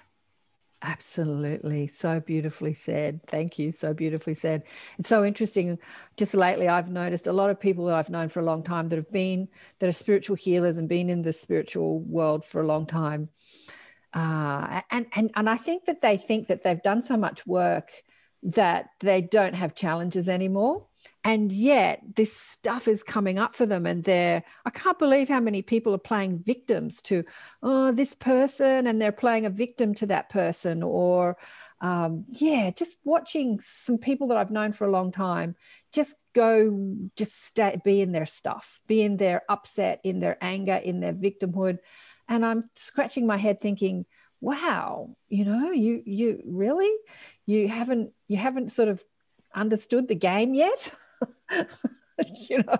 [0.82, 1.88] Absolutely.
[1.88, 3.20] So beautifully said.
[3.26, 3.72] Thank you.
[3.72, 4.62] So beautifully said.
[4.98, 5.78] It's so interesting.
[6.16, 8.88] Just lately, I've noticed a lot of people that I've known for a long time
[8.88, 9.48] that have been,
[9.80, 13.28] that are spiritual healers and been in the spiritual world for a long time.
[14.14, 17.90] Uh, and, and, and I think that they think that they've done so much work
[18.42, 20.86] that they don't have challenges anymore.
[21.24, 25.40] And yet this stuff is coming up for them and they're i can't believe how
[25.40, 27.24] many people are playing victims to
[27.62, 31.36] oh this person and they're playing a victim to that person or
[31.80, 35.54] um, yeah just watching some people that i've known for a long time
[35.92, 40.76] just go just stay be in their stuff be in their upset in their anger
[40.76, 41.78] in their victimhood.
[42.28, 44.06] And i'm scratching my head thinking
[44.40, 46.90] wow you know you you really
[47.48, 49.02] you haven't you haven't sort of
[49.54, 50.92] understood the game yet.
[52.50, 52.76] you know,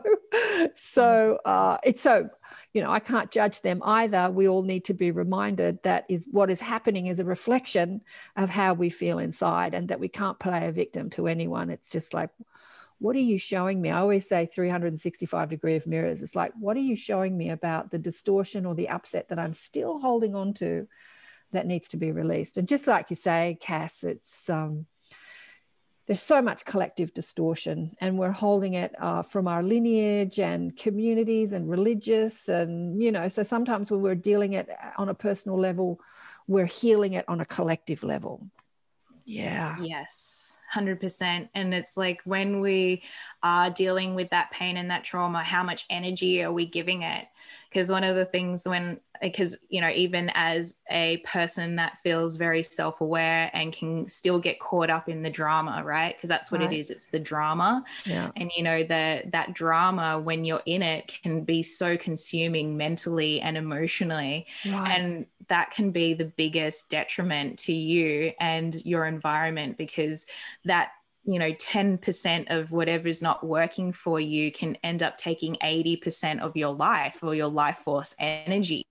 [0.77, 2.29] so uh, it's so,
[2.75, 4.31] you know, I can't judge them either.
[4.31, 8.03] We all need to be reminded that is what is happening is a reflection
[8.37, 11.71] of how we feel inside and that we can't play a victim to anyone.
[11.71, 12.29] It's just like,
[12.99, 13.89] what are you showing me?
[13.91, 16.21] I always say 365 degree of mirrors.
[16.21, 19.55] It's like, what are you showing me about the distortion or the upset that I'm
[19.55, 20.89] still holding on to
[21.53, 22.57] that needs to be released?
[22.57, 24.87] And just like you say, Cass, it's um,
[26.07, 31.53] there's so much collective distortion and we're holding it uh, from our lineage and communities
[31.53, 36.01] and religious and you know so sometimes when we're dealing it on a personal level
[36.47, 38.49] we're healing it on a collective level.
[39.27, 39.77] Yeah.
[39.83, 43.03] Yes 100% and it's like when we
[43.43, 47.27] are dealing with that pain and that trauma how much energy are we giving it
[47.71, 52.37] because one of the things when because you know even as a person that feels
[52.37, 56.61] very self-aware and can still get caught up in the drama right because that's what
[56.61, 56.73] right.
[56.73, 58.31] it is it's the drama yeah.
[58.37, 63.41] and you know the that drama when you're in it can be so consuming mentally
[63.41, 64.99] and emotionally right.
[64.99, 70.27] and that can be the biggest detriment to you and your environment because
[70.69, 70.91] that
[71.29, 76.57] you know 10% of whatever's not working for you can end up taking 80% of
[76.57, 78.87] your life or your life force energy.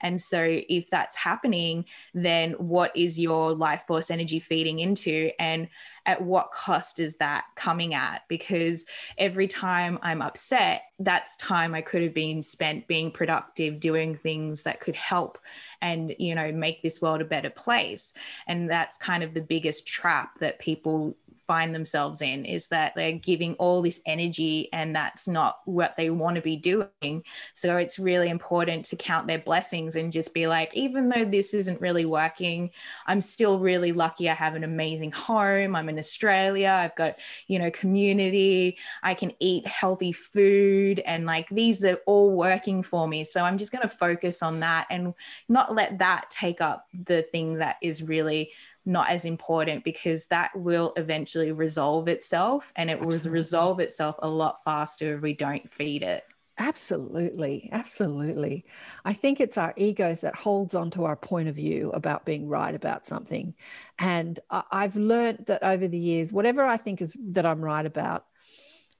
[0.00, 5.30] And so if that's happening then what is your life force energy feeding into?
[5.40, 5.68] And
[6.06, 8.22] at what cost is that coming at?
[8.28, 8.86] Because
[9.18, 14.62] every time i'm upset that's time i could have been spent being productive doing things
[14.62, 15.38] that could help
[15.82, 18.14] and you know make this world a better place.
[18.46, 23.12] And that's kind of the biggest trap that people find themselves in is that they're
[23.12, 27.22] giving all this energy and that's not what they want to be doing.
[27.54, 31.54] So it's really important to count their blessings and just be like, even though this
[31.54, 32.70] isn't really working,
[33.06, 34.28] I'm still really lucky.
[34.28, 35.76] I have an amazing home.
[35.76, 36.74] I'm in Australia.
[36.76, 38.78] I've got, you know, community.
[39.02, 43.24] I can eat healthy food and like these are all working for me.
[43.24, 45.14] So I'm just going to focus on that and
[45.48, 48.52] not let that take up the thing that is really
[48.86, 54.28] not as important because that will eventually resolve itself and it will resolve itself a
[54.28, 56.24] lot faster if we don't feed it.
[56.56, 58.64] Absolutely, absolutely.
[59.04, 62.46] I think it's our egos that holds on to our point of view about being
[62.46, 63.54] right about something.
[63.98, 68.24] And I've learned that over the years, whatever I think is that I'm right about,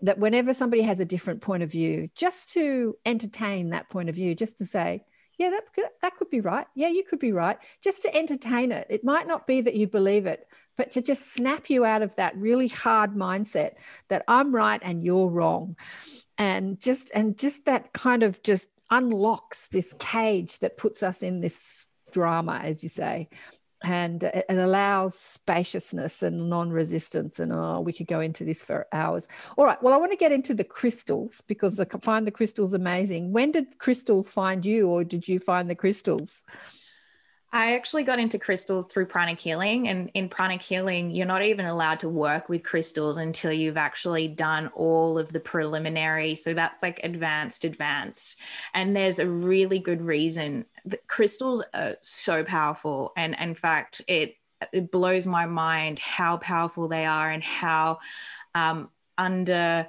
[0.00, 4.16] that whenever somebody has a different point of view, just to entertain that point of
[4.16, 5.04] view, just to say,
[5.38, 6.66] yeah, that could, that could be right.
[6.74, 7.58] Yeah, you could be right.
[7.82, 8.86] Just to entertain it.
[8.90, 12.14] It might not be that you believe it, but to just snap you out of
[12.16, 13.72] that really hard mindset
[14.08, 15.76] that I'm right and you're wrong.
[16.38, 21.40] And just and just that kind of just unlocks this cage that puts us in
[21.40, 23.28] this drama, as you say
[23.84, 29.28] and it, allows spaciousness and non-resistance and oh we could go into this for hours.
[29.56, 32.74] All right well i want to get into the crystals because i find the crystals
[32.74, 33.32] amazing.
[33.32, 36.44] When did crystals find you or did you find the crystals
[37.54, 39.86] I actually got into crystals through pranic healing.
[39.86, 44.26] And in pranic healing, you're not even allowed to work with crystals until you've actually
[44.26, 46.34] done all of the preliminary.
[46.34, 48.40] So that's like advanced, advanced.
[48.74, 50.64] And there's a really good reason.
[50.84, 53.12] The crystals are so powerful.
[53.16, 54.34] And in fact, it
[54.72, 58.00] it blows my mind how powerful they are and how
[58.54, 59.86] um, under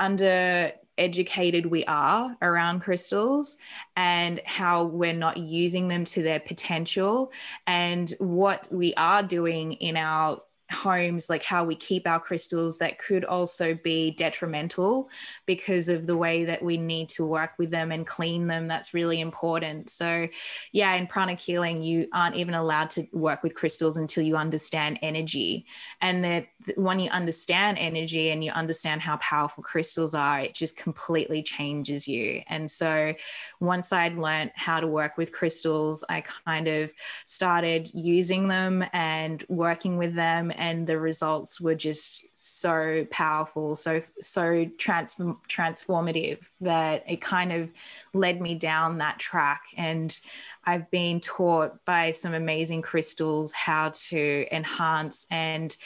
[0.00, 3.56] under educated we are around crystals
[3.96, 7.32] and how we're not using them to their potential
[7.66, 12.98] and what we are doing in our homes like how we keep our crystals that
[12.98, 15.08] could also be detrimental
[15.46, 18.68] because of the way that we need to work with them and clean them.
[18.68, 19.90] That's really important.
[19.90, 20.28] So
[20.72, 24.98] yeah in pranic healing you aren't even allowed to work with crystals until you understand
[25.02, 25.66] energy.
[26.00, 30.76] And that when you understand energy and you understand how powerful crystals are it just
[30.76, 32.42] completely changes you.
[32.48, 33.14] And so
[33.60, 36.92] once i'd learned how to work with crystals i kind of
[37.24, 44.02] started using them and working with them and the results were just so powerful so
[44.20, 45.16] so trans-
[45.48, 47.70] transformative that it kind of
[48.12, 50.20] led me down that track and
[50.64, 55.76] i've been taught by some amazing crystals how to enhance and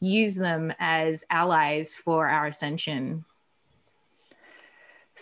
[0.00, 3.24] use them as allies for our ascension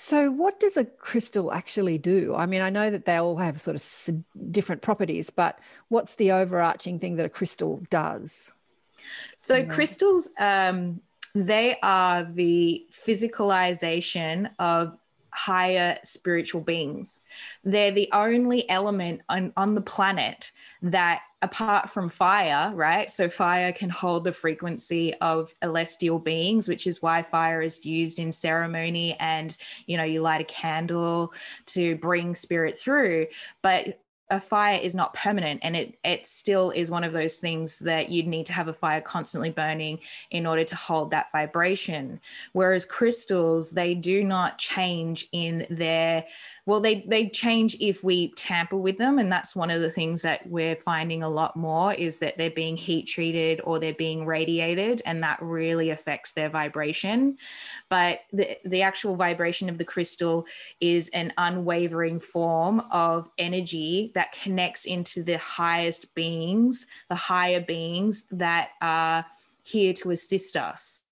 [0.00, 2.32] so, what does a crystal actually do?
[2.36, 6.30] I mean, I know that they all have sort of different properties, but what's the
[6.30, 8.52] overarching thing that a crystal does?
[9.38, 9.64] So yeah.
[9.64, 11.00] crystals, um,
[11.34, 14.98] they are the physicalization of
[15.32, 17.20] higher spiritual beings.
[17.62, 20.50] They're the only element on, on the planet
[20.82, 23.10] that, apart from fire, right?
[23.10, 28.18] So, fire can hold the frequency of celestial beings, which is why fire is used
[28.18, 29.56] in ceremony and,
[29.86, 31.32] you know, you light a candle
[31.66, 33.26] to bring spirit through.
[33.62, 37.78] But a fire is not permanent and it it still is one of those things
[37.78, 39.98] that you'd need to have a fire constantly burning
[40.30, 42.20] in order to hold that vibration.
[42.52, 46.26] Whereas crystals they do not change in their
[46.68, 50.20] well they they change if we tamper with them and that's one of the things
[50.20, 54.26] that we're finding a lot more is that they're being heat treated or they're being
[54.26, 57.38] radiated and that really affects their vibration.
[57.88, 60.46] But the the actual vibration of the crystal
[60.78, 68.26] is an unwavering form of energy that connects into the highest beings the higher beings
[68.30, 69.24] that are
[69.62, 71.04] here to assist us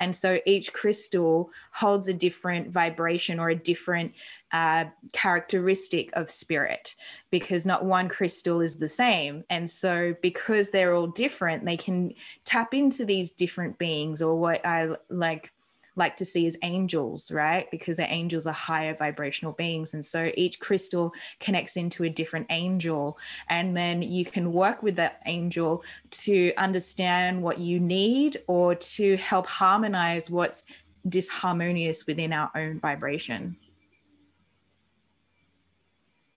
[0.00, 4.12] and so each crystal holds a different vibration or a different
[4.52, 6.94] uh, characteristic of spirit
[7.30, 9.44] because not one crystal is the same.
[9.50, 14.64] And so, because they're all different, they can tap into these different beings or what
[14.64, 15.52] I like
[15.96, 17.70] like to see as angels, right?
[17.70, 19.94] Because the angels are higher vibrational beings.
[19.94, 23.18] And so each crystal connects into a different angel.
[23.48, 29.16] And then you can work with that angel to understand what you need or to
[29.16, 30.64] help harmonize what's
[31.08, 33.56] disharmonious within our own vibration.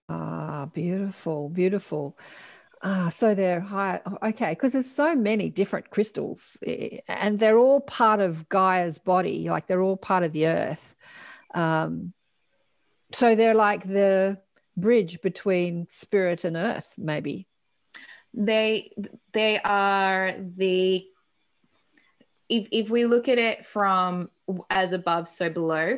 [0.10, 2.18] Ah, beautiful, beautiful.
[2.84, 4.02] Ah, so they're high.
[4.24, 9.50] Okay, because there's so many different crystals, eh, and they're all part of Gaia's body.
[9.50, 10.96] Like they're all part of the earth.
[11.56, 12.14] Um,
[13.14, 14.40] so they're like the
[14.76, 17.48] bridge between spirit and earth, maybe.
[18.34, 18.92] They
[19.34, 21.06] they are the.
[22.48, 24.30] If if we look at it from
[24.70, 25.98] as above, so below,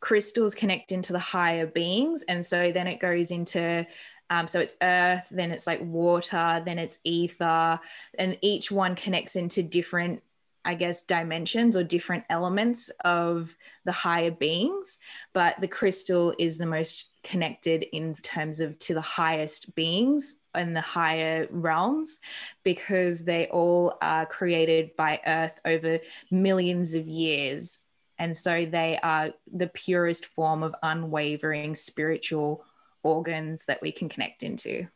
[0.00, 3.86] crystals connect into the higher beings, and so then it goes into
[4.30, 7.80] um, so it's earth, then it's like water, then it's ether,
[8.18, 10.22] and each one connects into different
[10.64, 14.98] I guess, dimensions or different elements of the higher beings,
[15.32, 20.76] but the crystal is the most connected in terms of to the highest beings and
[20.76, 22.18] the higher realms
[22.64, 26.00] because they all are created by Earth over
[26.30, 27.78] millions of years.
[28.18, 32.64] And so they are the purest form of unwavering spiritual
[33.02, 34.88] organs that we can connect into.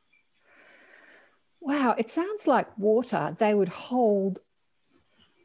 [1.60, 4.40] Wow, it sounds like water, they would hold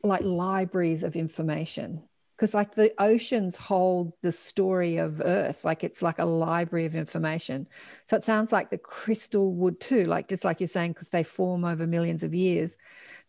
[0.03, 2.03] like libraries of information.
[2.35, 6.95] Because like the oceans hold the story of earth like it's like a library of
[6.95, 7.67] information.
[8.05, 11.23] So it sounds like the crystal would too like just like you're saying because they
[11.23, 12.77] form over millions of years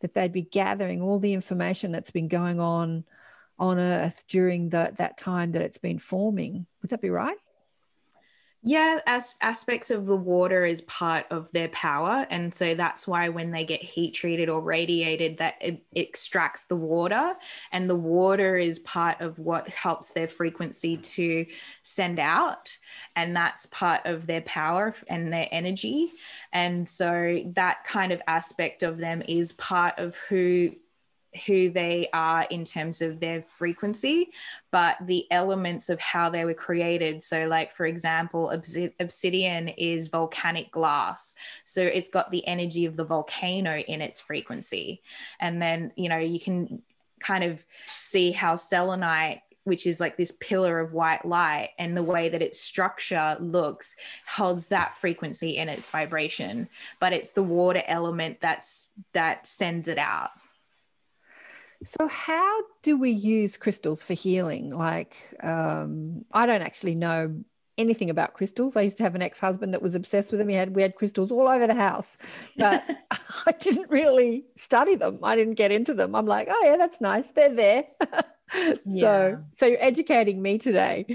[0.00, 3.04] that they'd be gathering all the information that's been going on
[3.58, 6.66] on earth during the, that time that it's been forming.
[6.82, 7.38] Would that be right
[8.68, 12.26] yeah, as aspects of the water is part of their power.
[12.28, 16.76] And so that's why when they get heat treated or radiated, that it, extracts the
[16.76, 17.32] water.
[17.72, 21.46] And the water is part of what helps their frequency to
[21.82, 22.76] send out.
[23.16, 26.10] And that's part of their power and their energy.
[26.52, 30.72] And so that kind of aspect of them is part of who
[31.46, 34.32] who they are in terms of their frequency,
[34.70, 37.22] but the elements of how they were created.
[37.22, 41.34] So, like for example, obsidian is volcanic glass.
[41.64, 45.02] So it's got the energy of the volcano in its frequency.
[45.40, 46.82] And then, you know, you can
[47.20, 52.02] kind of see how selenite which is like this pillar of white light and the
[52.02, 56.68] way that its structure looks holds that frequency in its vibration
[57.00, 60.30] but it's the water element that's that sends it out
[61.84, 64.70] so, how do we use crystals for healing?
[64.70, 67.44] Like, um, I don't actually know
[67.78, 68.76] anything about crystals.
[68.76, 70.48] I used to have an ex-husband that was obsessed with them.
[70.48, 72.18] He had we had crystals all over the house,
[72.56, 72.84] but
[73.46, 75.20] I didn't really study them.
[75.22, 76.14] I didn't get into them.
[76.14, 77.28] I'm like, oh yeah, that's nice.
[77.28, 77.84] They're there.
[78.84, 79.00] yeah.
[79.00, 81.06] So, so you're educating me today.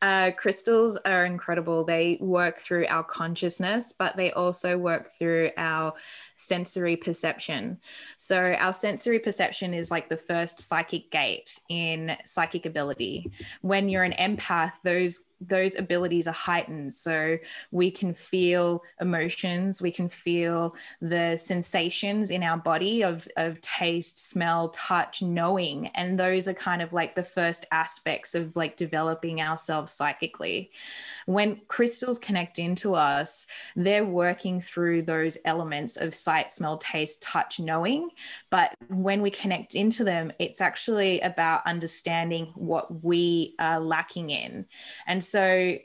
[0.00, 1.84] Uh, crystals are incredible.
[1.84, 5.94] They work through our consciousness, but they also work through our
[6.36, 7.78] sensory perception.
[8.16, 13.32] So, our sensory perception is like the first psychic gate in psychic ability.
[13.62, 16.92] When you're an empath, those those abilities are heightened.
[16.92, 17.38] So
[17.70, 24.30] we can feel emotions, we can feel the sensations in our body of, of taste,
[24.30, 25.88] smell, touch, knowing.
[25.88, 30.72] And those are kind of like the first aspects of like developing ourselves psychically.
[31.26, 37.60] When crystals connect into us, they're working through those elements of sight, smell, taste, touch,
[37.60, 38.10] knowing.
[38.50, 44.66] But when we connect into them, it's actually about understanding what we are lacking in.
[45.06, 45.78] And so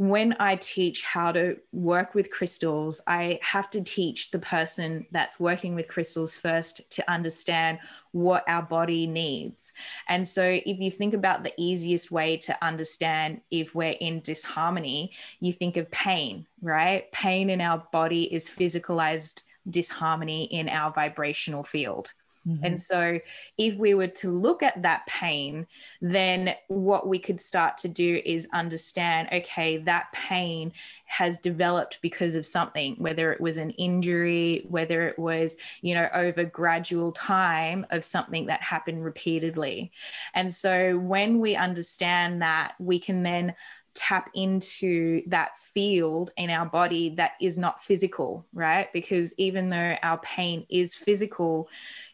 [0.00, 5.38] when I teach how to work with crystals, I have to teach the person that's
[5.38, 7.80] working with crystals first to understand
[8.12, 9.74] what our body needs.
[10.08, 15.12] And so, if you think about the easiest way to understand if we're in disharmony,
[15.38, 17.12] you think of pain, right?
[17.12, 22.14] Pain in our body is physicalized disharmony in our vibrational field.
[22.46, 22.64] Mm-hmm.
[22.64, 23.20] And so,
[23.58, 25.66] if we were to look at that pain,
[26.00, 30.72] then what we could start to do is understand okay, that pain
[31.04, 36.08] has developed because of something, whether it was an injury, whether it was, you know,
[36.14, 39.92] over gradual time of something that happened repeatedly.
[40.32, 43.54] And so, when we understand that, we can then
[43.94, 48.92] tap into that field in our body that is not physical, right?
[48.92, 51.68] Because even though our pain is physical,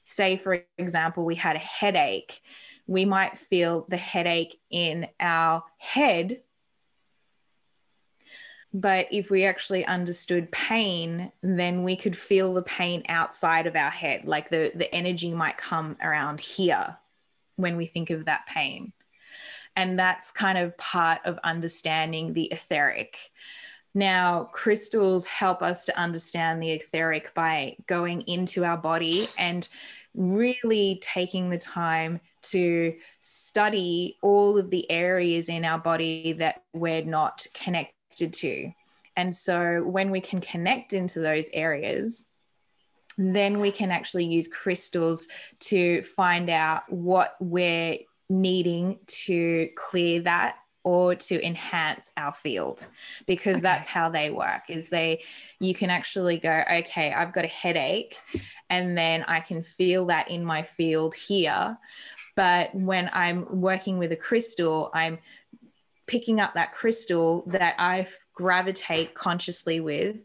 [0.06, 2.40] say, for example, we had a headache,
[2.86, 6.42] we might feel the headache in our head.
[8.72, 13.90] But if we actually understood pain, then we could feel the pain outside of our
[13.90, 14.24] head.
[14.24, 16.96] Like the, the energy might come around here
[17.56, 18.92] when we think of that pain.
[19.74, 23.18] And that's kind of part of understanding the etheric.
[23.96, 29.66] Now, crystals help us to understand the etheric by going into our body and
[30.14, 37.06] really taking the time to study all of the areas in our body that we're
[37.06, 38.70] not connected to.
[39.16, 42.28] And so, when we can connect into those areas,
[43.16, 45.26] then we can actually use crystals
[45.60, 47.96] to find out what we're
[48.28, 50.56] needing to clear that
[50.86, 52.86] or to enhance our field
[53.26, 53.62] because okay.
[53.62, 55.20] that's how they work is they
[55.58, 58.16] you can actually go okay i've got a headache
[58.70, 61.76] and then i can feel that in my field here
[62.36, 65.18] but when i'm working with a crystal i'm
[66.06, 68.06] picking up that crystal that i
[68.36, 70.18] gravitate consciously with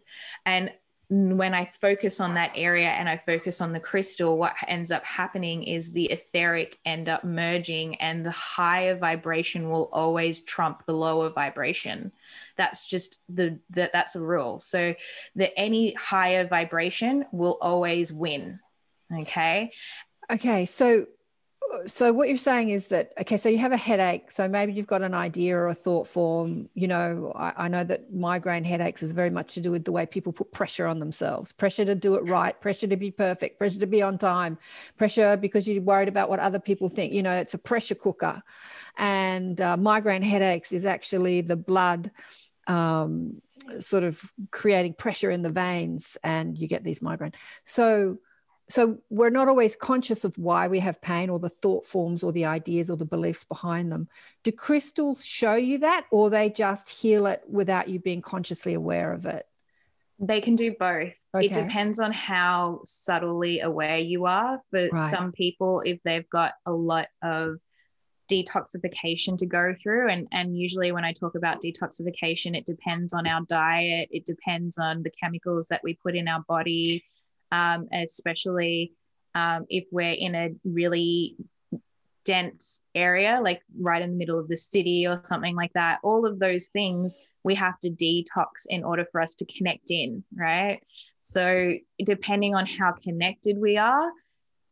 [0.45, 0.72] and
[1.12, 5.03] when I focus on that area and I focus on the crystal, what ends up
[5.03, 10.93] happening is the etheric end up merging, and the higher vibration will always trump the
[10.93, 12.14] lower vibration.
[12.55, 14.62] That's just the that that's a rule.
[14.62, 14.95] So
[15.36, 18.62] that any higher vibration will always win.
[19.14, 19.72] Okay.
[20.32, 20.66] Okay.
[20.66, 21.07] So
[21.86, 24.88] so what you're saying is that okay so you have a headache so maybe you've
[24.88, 29.01] got an idea or a thought form you know I, I, know that migraine headaches
[29.01, 31.51] is very much to do with the way people put pressure on themselves.
[31.51, 34.57] Pressure to do it right pressure to be perfect pressure to be on time
[34.97, 38.41] pressure because you're worried about what other people think you know it's a pressure cooker.
[38.97, 42.12] And uh, migraine headaches is actually the blood
[42.68, 43.41] um,
[43.80, 47.34] sort of creating pressure in the veins and you get these migraine.
[47.64, 48.18] So
[48.72, 52.32] so we're not always conscious of why we have pain or the thought forms or
[52.32, 54.07] the ideas or the beliefs behind them
[54.43, 59.11] do crystals show you that or they just heal it without you being consciously aware
[59.11, 59.45] of it
[60.19, 61.47] they can do both okay.
[61.47, 65.11] it depends on how subtly aware you are for right.
[65.11, 67.55] some people if they've got a lot of
[68.32, 73.28] detoxification to go through and and usually when i talk about detoxification it depends on
[73.28, 77.03] our diet it depends on the chemicals that we put in our body
[77.52, 78.93] um, especially
[79.36, 81.36] um, if we're in a really
[82.26, 85.99] dense area, like right in the middle of the city or something like that.
[86.04, 90.24] All of those things we have to detox in order for us to connect in,
[90.36, 90.80] right?
[91.22, 91.74] So,
[92.04, 94.12] depending on how connected we are,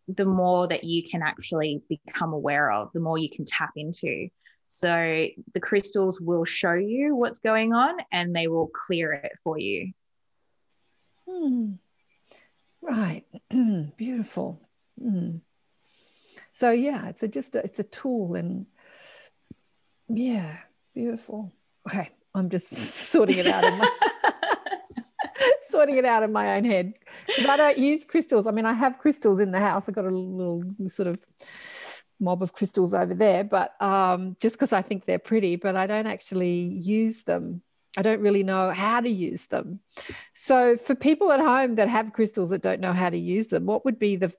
[0.07, 4.29] the more that you can actually become aware of, the more you can tap into.
[4.67, 9.57] So, the crystals will show you what's going on and they will clear it for
[9.57, 9.91] you.
[11.27, 11.73] Hmm.
[12.81, 13.25] Right.
[13.97, 14.61] Beautiful.
[15.01, 15.41] Mm.
[16.53, 18.65] So yeah, it's a, just a, it's a tool and
[20.09, 20.57] yeah,
[20.93, 21.53] beautiful.
[21.87, 23.89] Okay, I'm just sorting it out in my
[25.69, 26.93] sorting it out in my own head
[27.27, 28.47] because I don't use crystals.
[28.47, 29.87] I mean, I have crystals in the house.
[29.87, 31.19] I've got a little sort of
[32.19, 35.87] mob of crystals over there, but um, just because I think they're pretty, but I
[35.87, 37.61] don't actually use them
[37.99, 39.81] I don't really know how to use them.
[40.33, 43.65] So for people at home that have crystals that don't know how to use them,
[43.65, 44.31] what would be the,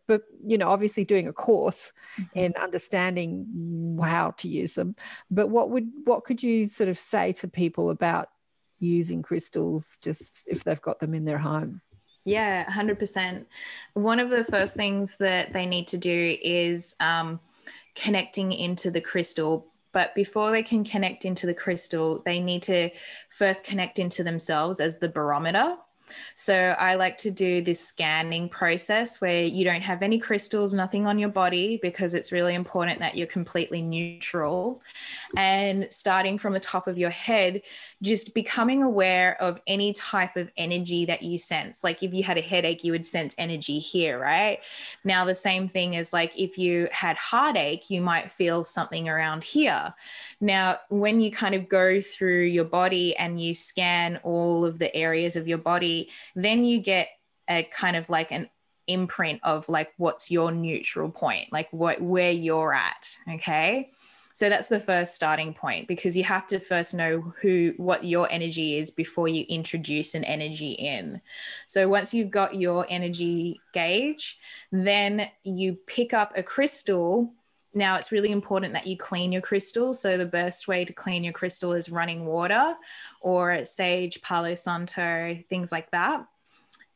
[0.47, 2.39] you know, obviously doing a course mm-hmm.
[2.39, 4.97] in understanding how to use them,
[5.31, 8.31] but what would, what could you sort of say to people about
[8.79, 11.83] using crystals just if they've got them in their home?
[12.25, 13.45] Yeah, 100%.
[13.93, 17.41] One of the first things that they need to do is um,
[17.95, 22.91] connecting into the crystal but before they can connect into the crystal, they need to
[23.31, 25.77] first connect into themselves as the barometer.
[26.35, 31.07] So I like to do this scanning process where you don't have any crystals, nothing
[31.07, 34.83] on your body, because it's really important that you're completely neutral.
[35.37, 37.63] And starting from the top of your head,
[38.03, 41.85] just becoming aware of any type of energy that you sense.
[41.85, 44.61] Like if you had a headache, you would sense energy here, right?
[45.05, 49.45] Now, the same thing is like if you had heartache, you might feel something around
[49.45, 49.95] here.
[50.41, 54.95] Now, when you kind of go through your body and you scan all of the
[54.95, 56.00] areas of your body,
[56.35, 57.09] then you get
[57.49, 58.49] a kind of like an
[58.87, 63.17] imprint of like what's your neutral point, like what where you're at.
[63.35, 63.91] Okay.
[64.33, 68.31] So that's the first starting point because you have to first know who what your
[68.31, 71.21] energy is before you introduce an energy in.
[71.67, 74.39] So once you've got your energy gauge,
[74.73, 77.35] then you pick up a crystal
[77.73, 79.95] now, it's really important that you clean your crystal.
[79.95, 82.75] So, the best way to clean your crystal is running water
[83.21, 86.27] or sage, Palo Santo, things like that.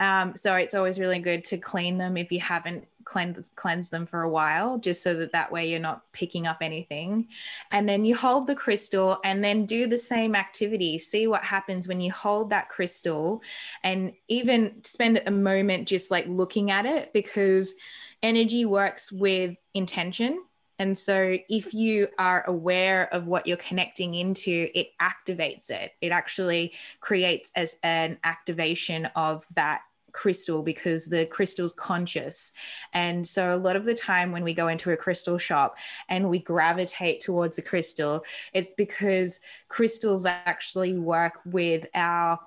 [0.00, 4.04] Um, so, it's always really good to clean them if you haven't cleansed cleanse them
[4.04, 7.28] for a while, just so that that way you're not picking up anything.
[7.70, 10.98] And then you hold the crystal and then do the same activity.
[10.98, 13.42] See what happens when you hold that crystal
[13.84, 17.76] and even spend a moment just like looking at it because
[18.22, 20.42] energy works with intention
[20.78, 25.92] and so, if you are aware of what you're connecting into, it activates it.
[26.00, 32.52] It actually creates as an activation of that crystal because the crystal's conscious.
[32.92, 35.76] And so, a lot of the time when we go into a crystal shop
[36.08, 42.40] and we gravitate towards a crystal, it's because crystals actually work with our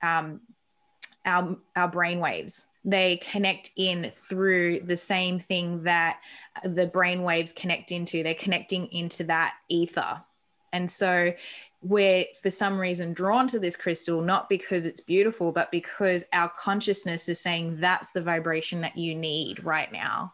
[0.00, 0.42] um,
[1.26, 6.20] our, our brain waves they connect in through the same thing that
[6.64, 8.22] the brain waves connect into.
[8.22, 10.22] They're connecting into that ether.
[10.74, 11.32] And so
[11.82, 16.48] we're for some reason drawn to this crystal, not because it's beautiful, but because our
[16.48, 20.32] consciousness is saying that's the vibration that you need right now.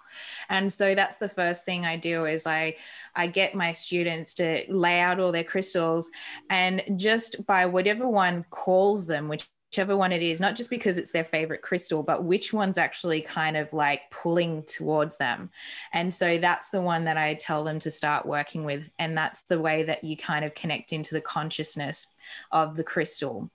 [0.48, 2.76] And so that's the first thing I do is I
[3.14, 6.10] I get my students to lay out all their crystals
[6.48, 10.98] and just by whatever one calls them, which whichever one it is, not just because
[10.98, 15.48] it's their favorite crystal, but which one's actually kind of like pulling towards them.
[15.92, 18.90] And so that's the one that I tell them to start working with.
[18.98, 22.08] And that's the way that you kind of connect into the consciousness
[22.50, 23.48] of the crystal.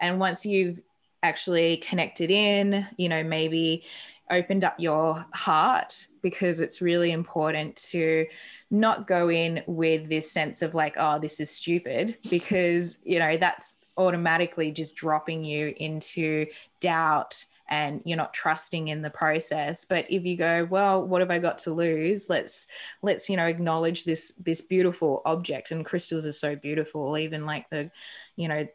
[0.00, 0.80] And once you've
[1.22, 3.84] actually connected in, you know, maybe
[4.32, 8.26] opened up your heart because it's really important to
[8.72, 13.36] not go in with this sense of like oh this is stupid because you know
[13.36, 16.46] that's automatically just dropping you into
[16.80, 19.84] doubt and you're not trusting in the process.
[19.84, 22.28] But if you go well what have i got to lose?
[22.28, 22.66] Let's
[23.02, 25.70] let's you know acknowledge this this beautiful object.
[25.70, 27.90] And crystals are so beautiful even like the
[28.36, 28.66] you know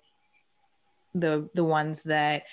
[1.13, 2.43] the the ones that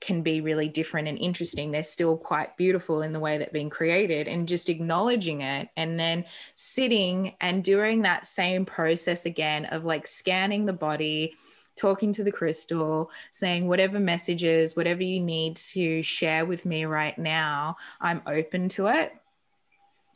[0.00, 1.70] can be really different and interesting.
[1.70, 4.28] They're still quite beautiful in the way that being created.
[4.28, 10.06] And just acknowledging it and then sitting and doing that same process again of like
[10.06, 11.34] scanning the body,
[11.76, 17.16] talking to the crystal, saying whatever messages, whatever you need to share with me right
[17.18, 19.12] now, I'm open to it.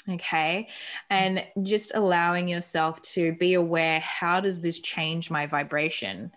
[0.09, 0.69] Okay.
[1.11, 6.33] And just allowing yourself to be aware how does this change my vibration?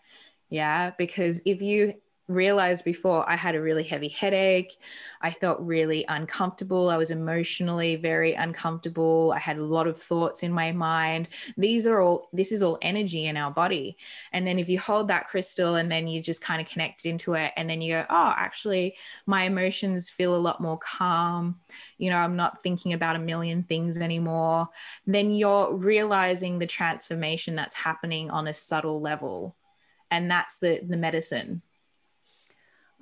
[0.50, 0.92] Yeah.
[0.98, 1.96] Because if you
[2.34, 4.78] realized before I had a really heavy headache.
[5.22, 6.90] I felt really uncomfortable.
[6.90, 9.34] I was emotionally very uncomfortable.
[9.36, 11.30] I had a lot of thoughts in my mind.
[11.58, 13.98] These are all, this is all energy in our body.
[14.32, 17.34] And then if you hold that crystal and then you just kind of connect into
[17.36, 21.60] it, and then you go, oh, actually, my emotions feel a lot more calm.
[21.98, 24.70] You know, I'm not thinking about a million things anymore.
[25.06, 29.56] Then you're realizing the transformation that's happening on a subtle level.
[30.12, 31.62] And that's the, the medicine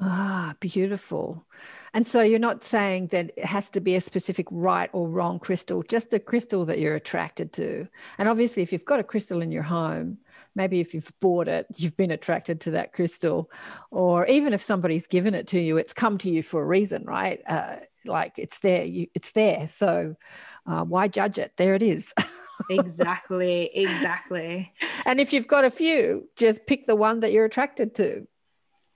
[0.04, 1.46] Ah, beautiful.
[1.94, 5.38] And so you're not saying that it has to be a specific right or wrong
[5.38, 7.88] crystal, just a crystal that you're attracted to.
[8.18, 10.18] And obviously, if you've got a crystal in your home,
[10.56, 13.52] maybe if you've bought it, you've been attracted to that crystal.
[13.92, 17.06] Or even if somebody's given it to you, it's come to you for a reason,
[17.06, 17.40] right?
[17.46, 19.68] Uh, like it's there, you, it's there.
[19.68, 20.16] So
[20.66, 21.54] uh, why judge it?
[21.58, 22.12] There it is.
[22.72, 24.74] exactly, exactly.
[25.06, 28.26] And if you've got a few, just pick the one that you're attracted to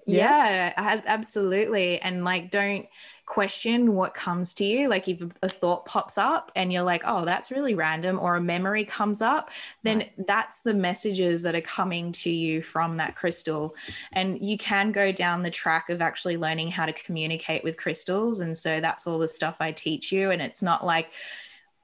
[0.06, 2.88] yeah, yeah absolutely and like don't
[3.26, 7.26] question what comes to you like if a thought pops up and you're like oh
[7.26, 9.50] that's really random or a memory comes up
[9.82, 10.28] then right.
[10.28, 13.76] that's the messages that are coming to you from that crystal
[14.14, 18.42] and you can go down the track of actually learning how to communicate with crystals
[18.42, 21.10] and so that's all the stuff I teach you and it's not like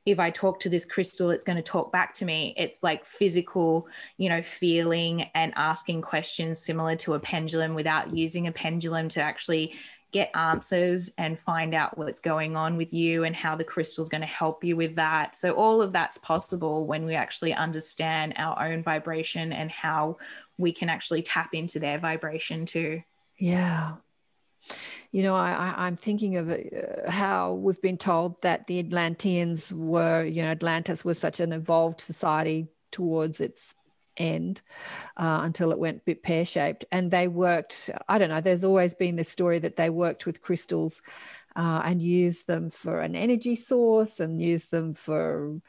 [0.05, 2.55] if I talk to this crystal, it's going to talk back to me.
[2.57, 3.87] It's like physical,
[4.17, 9.21] you know, feeling and asking questions similar to a pendulum without using a pendulum to
[9.21, 9.75] actually
[10.11, 14.21] get answers and find out what's going on with you and how the crystal's going
[14.21, 15.35] to help you with that.
[15.35, 20.17] So, all of that's possible when we actually understand our own vibration and how
[20.57, 23.03] we can actually tap into their vibration too.
[23.37, 23.93] Yeah
[25.11, 30.23] you know, I, am thinking of uh, how we've been told that the Atlanteans were,
[30.23, 33.75] you know, Atlantis was such an evolved society towards its
[34.15, 34.61] end
[35.17, 36.85] uh, until it went a bit pear shaped.
[36.93, 40.41] And they worked, I don't know, there's always been this story that they worked with
[40.41, 41.01] crystals
[41.57, 45.59] uh, and used them for an energy source and used them for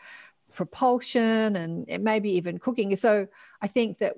[0.55, 2.95] propulsion and maybe even cooking.
[2.97, 3.27] So
[3.61, 4.15] I think that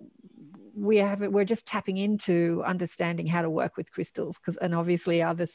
[0.77, 5.23] we have we're just tapping into understanding how to work with crystals because and obviously
[5.23, 5.47] other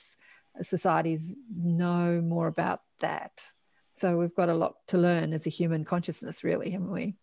[0.62, 3.42] societies know more about that.
[3.96, 7.16] So we've got a lot to learn as a human consciousness really haven't we?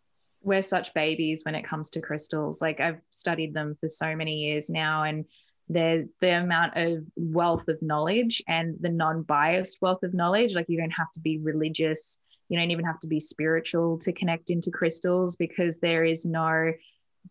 [0.42, 2.60] We're such babies when it comes to crystals.
[2.60, 5.24] Like i've studied them for so many years now and
[5.68, 10.54] there's the amount of wealth of knowledge and the non-biased wealth of knowledge.
[10.54, 12.18] Like you don't have to be religious.
[12.48, 16.72] You don't even have to be spiritual to connect into crystals because there is no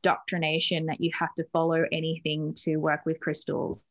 [0.02, 3.86] doctrination that you have to follow anything to work with crystals.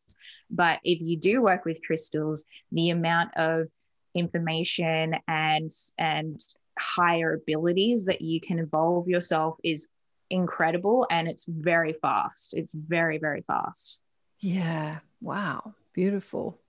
[0.51, 3.69] But if you do work with crystals, the amount of
[4.15, 6.41] information and and
[6.79, 9.89] higher abilities that you can evolve yourself is
[10.31, 12.55] incredible and it's very fast.
[12.57, 14.03] It's very, very fast.
[14.41, 14.99] Yeah.
[15.21, 15.75] Wow.
[15.93, 16.61] Beautiful.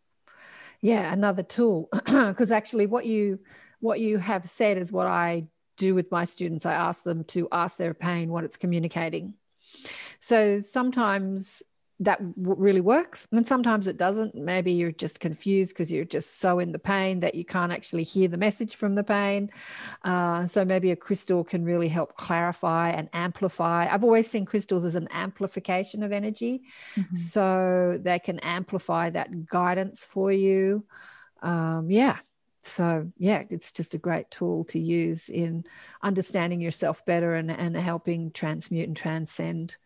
[0.82, 1.90] Yeah, another tool.
[2.06, 3.40] Because actually what you
[3.80, 5.48] what you have said is what I
[5.78, 6.66] do with my students.
[6.66, 9.34] I ask them to ask their pain what it's communicating.
[10.20, 11.64] So sometimes
[12.02, 16.60] that really works and sometimes it doesn't maybe you're just confused because you're just so
[16.60, 19.50] in the pain that you can't actually hear the message from the pain
[20.04, 24.84] uh, so maybe a crystal can really help clarify and amplify i've always seen crystals
[24.84, 26.64] as an amplification of energy
[26.98, 27.16] mm-hmm.
[27.16, 30.84] so they can amplify that guidance for you
[31.44, 32.18] um, yeah
[32.68, 35.64] so yeah it's just a great tool to use in
[36.02, 39.78] understanding yourself better and, and helping transmute and transcend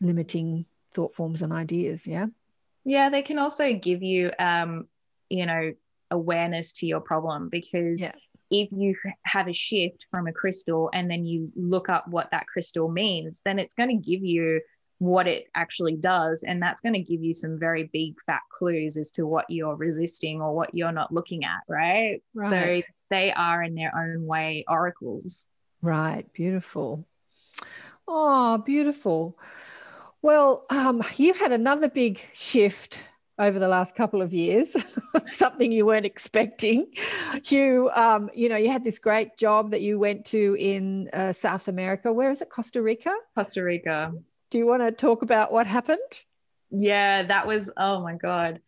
[0.00, 2.26] limiting thought forms and ideas yeah
[2.84, 4.88] Yeah, they can also give you, um,
[5.28, 5.72] you know,
[6.10, 8.12] awareness to your problem because Yeah.
[8.50, 12.46] if you have a shift from a crystal and then you look up what that
[12.46, 14.62] crystal means, then it's going to give you
[14.98, 16.42] what it actually does.
[16.42, 19.76] And that's going to give you some very big fat clues as to what you're
[19.76, 21.60] resisting or what you're not looking at.
[21.68, 22.22] Right.
[22.34, 22.84] Right.
[22.84, 25.46] So they are in their own way oracles.
[25.80, 26.30] Right.
[26.32, 27.06] Beautiful.
[28.06, 29.38] Oh, beautiful.
[30.22, 34.76] Well, um, you had another big shift over the last couple of years,
[35.30, 36.92] something you weren't expecting.
[37.44, 41.32] You, um, you know, you had this great job that you went to in uh,
[41.32, 42.12] South America.
[42.12, 42.50] Where is it?
[42.50, 43.14] Costa Rica.
[43.36, 44.12] Costa Rica.
[44.50, 45.98] Do you want to talk about what happened?
[46.70, 48.60] Yeah, that was oh my god.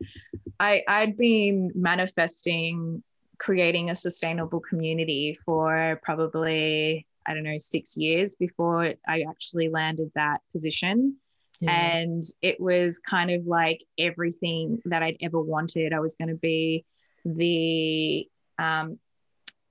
[0.59, 3.03] I I'd been manifesting
[3.39, 10.11] creating a sustainable community for probably I don't know 6 years before I actually landed
[10.15, 11.17] that position.
[11.63, 15.93] And it was kind of like everything that I'd ever wanted.
[15.93, 16.87] I was going to be
[17.25, 18.27] the
[18.59, 18.99] um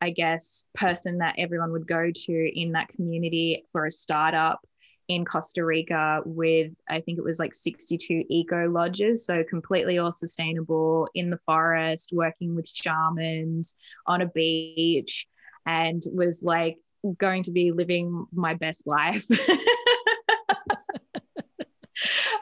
[0.02, 4.62] I guess person that everyone would go to in that community for a startup
[5.10, 10.12] in Costa Rica with I think it was like 62 eco lodges, so completely all
[10.12, 15.28] sustainable in the forest, working with shamans on a beach,
[15.66, 16.78] and was like
[17.18, 19.26] going to be living my best life.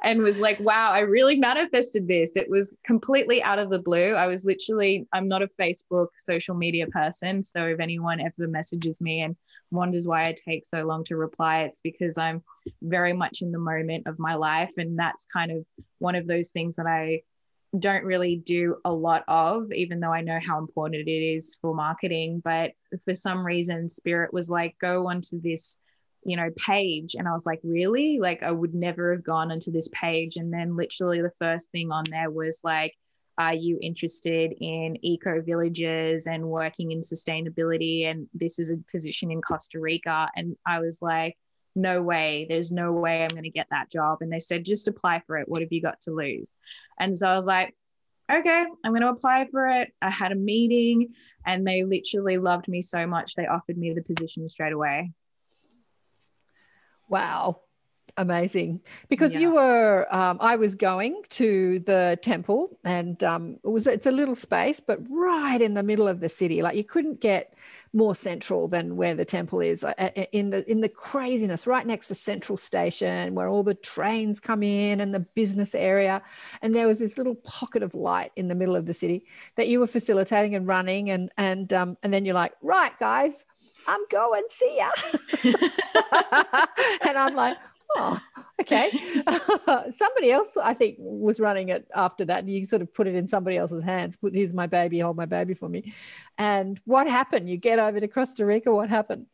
[0.07, 2.37] and was like, wow, I really manifested this.
[2.37, 4.13] It was completely out of the blue.
[4.13, 7.43] I was literally, I'm not a Facebook social media person.
[7.43, 9.35] So if anyone ever messages me and
[9.69, 12.41] wonders why I take so long to reply, it's because I'm
[12.81, 14.71] very much in the moment of my life.
[14.77, 15.65] And that's kind of
[15.99, 17.23] one of those things that I
[17.77, 21.75] don't really do a lot of, even though I know how important it is for
[21.75, 22.41] marketing.
[22.45, 22.71] But
[23.03, 25.79] for some reason, Spirit was like, go onto this
[26.23, 27.15] you know page.
[27.15, 28.19] And i was like really?
[28.19, 30.37] Like i would never have gone onto this page.
[30.37, 32.93] And then literally the first thing on there was like
[33.39, 38.05] are you interested in eco villages and working in sustainability?
[38.09, 40.29] And this is a position in costa rica.
[40.35, 41.37] And i was like
[41.75, 42.47] no way.
[42.49, 44.19] There's no way i'm going to get that job.
[44.21, 45.47] And they said just apply for it.
[45.47, 46.57] What have you got to lose?
[46.99, 47.75] And so i was like
[48.31, 49.93] okay, I'm going to apply for it.
[50.01, 51.13] I had a meeting
[51.45, 53.35] and they literally loved me so much.
[53.35, 55.11] They offered me the position straight away.
[57.07, 57.61] Wow.
[58.19, 58.81] Amazing.
[59.09, 59.41] Because Yeah.
[59.41, 64.11] you were, um, I was going to the temple and um, it was, it's a
[64.11, 66.63] little space, but right in the middle of the city.
[66.63, 67.53] Like you couldn't get
[67.93, 71.85] more central than where the temple is uh, uh, in the, in the craziness right
[71.85, 76.23] next to Central Station where all the trains come in and the business area.
[76.63, 79.25] And there was this little pocket of light in the middle of the city
[79.57, 81.11] that you were facilitating and running.
[81.11, 83.45] And, and, um, and then you're like, right, guys,
[83.87, 84.89] I'm going, see ya.
[87.07, 87.57] and I'm like,
[87.95, 88.19] oh,
[88.61, 88.91] okay.
[89.95, 92.47] somebody else, I think, was running it after that.
[92.47, 94.17] You sort of put it in somebody else's hands.
[94.17, 95.93] Put, here's my baby, hold my baby for me.
[96.37, 97.49] And what happened?
[97.49, 98.73] You get over to Costa Rica.
[98.73, 99.27] What happened?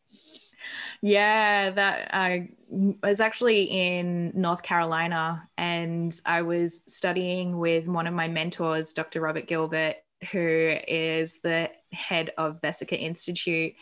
[1.02, 8.14] Yeah, that I was actually in North Carolina and I was studying with one of
[8.14, 9.20] my mentors, Dr.
[9.20, 9.96] Robert Gilbert,
[10.30, 13.74] who is the head of Vesica Institute.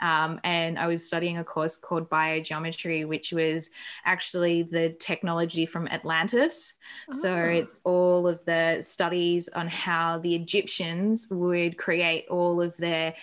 [0.00, 3.70] Um, and I was studying a course called biogeometry, which was
[4.04, 6.72] actually the technology from Atlantis.
[7.12, 7.44] So Oh.
[7.50, 13.14] it's all of the studies on how the Egyptians would create all of their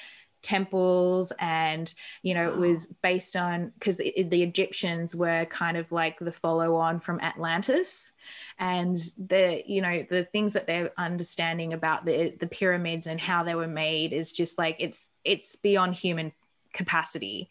[0.45, 5.91] temples and you know it was based on because the, the egyptians were kind of
[5.91, 8.11] like the follow on from atlantis
[8.59, 13.41] and the you know the things that they're understanding about the the pyramids and how
[13.41, 16.31] they were made is just like it's it's beyond human
[16.73, 17.49] capacity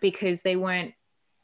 [0.00, 0.94] because they weren't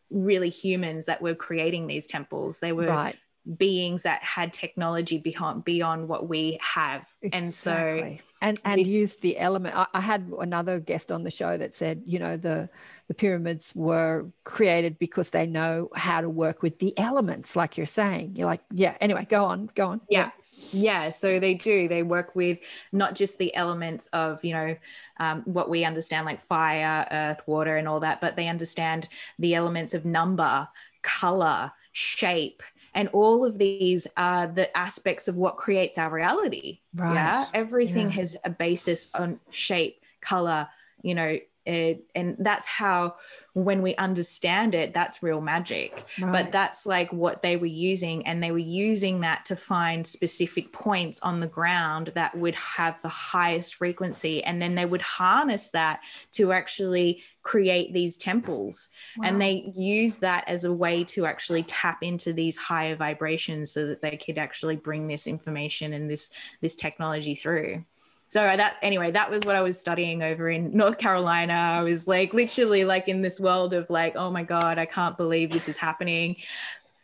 [0.09, 3.16] really humans that were creating these temples they were Right.
[3.57, 8.20] beings that had technology beyond beyond what we have and so Exactly.
[8.43, 9.74] And and we- used the element.
[9.74, 12.68] I, I had another guest on the show that said, you know, the
[13.09, 17.86] the pyramids were created because they know how to work with the elements, like you're
[17.86, 18.36] saying.
[18.36, 18.97] You're like, yeah.
[19.01, 20.01] Anyway, go on, go on.
[20.11, 20.30] yeah
[20.70, 22.59] yeah so they do they work with
[22.93, 24.76] not just the elements of you know
[25.18, 29.09] um, what we understand like fire earth water and all that but they understand
[29.40, 30.68] the elements of number
[31.03, 32.62] color shape
[32.95, 37.49] and all of these are the aspects of what creates our reality yeah Right.
[37.55, 38.16] everything Yeah.
[38.20, 40.68] has a basis on shape color
[41.03, 43.14] you know it and that's how
[43.54, 46.32] when we understand it that's real magic right.
[46.32, 50.72] but that's like what they were using and they were using that to find specific
[50.72, 55.70] points on the ground that would have the highest frequency and then they would harness
[55.70, 56.00] that
[56.32, 58.88] to actually create these temples
[59.18, 59.28] wow.
[59.28, 63.86] and they use that as a way to actually tap into these higher vibrations so
[63.86, 67.84] that they could actually bring this information and this this technology through
[68.33, 71.53] so that anyway that was what i was studying over in north carolina.
[71.53, 75.18] I was like literally like in this world of like oh my god i can't
[75.18, 76.37] believe this is happening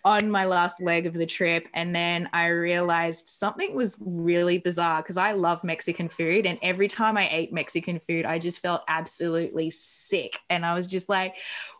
[0.08, 5.02] on my last leg of the trip and then i realized something was really bizarre
[5.02, 8.82] because i love mexican food and every time i ate mexican food i just felt
[8.88, 11.36] absolutely sick and i was just like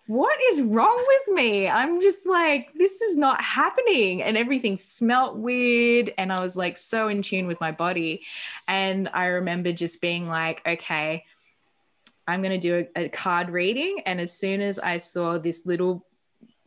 [0.08, 1.68] what is wrong with me?
[1.68, 4.22] I'm just like, this is not happening.
[4.22, 6.14] And everything smelt weird.
[6.16, 8.22] And I was like so in tune with my body.
[8.66, 11.24] And I remember just being like, okay,
[12.26, 14.00] I'm going to do a, a card reading.
[14.06, 16.06] And as soon as I saw this little,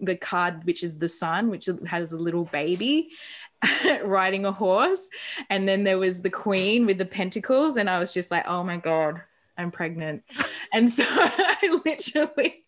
[0.01, 3.11] the card, which is the sun, which has a little baby,
[4.03, 5.07] riding a horse.
[5.49, 7.77] And then there was the queen with the pentacles.
[7.77, 9.21] And I was just like, oh my God,
[9.57, 10.23] I'm pregnant.
[10.73, 12.63] And so I literally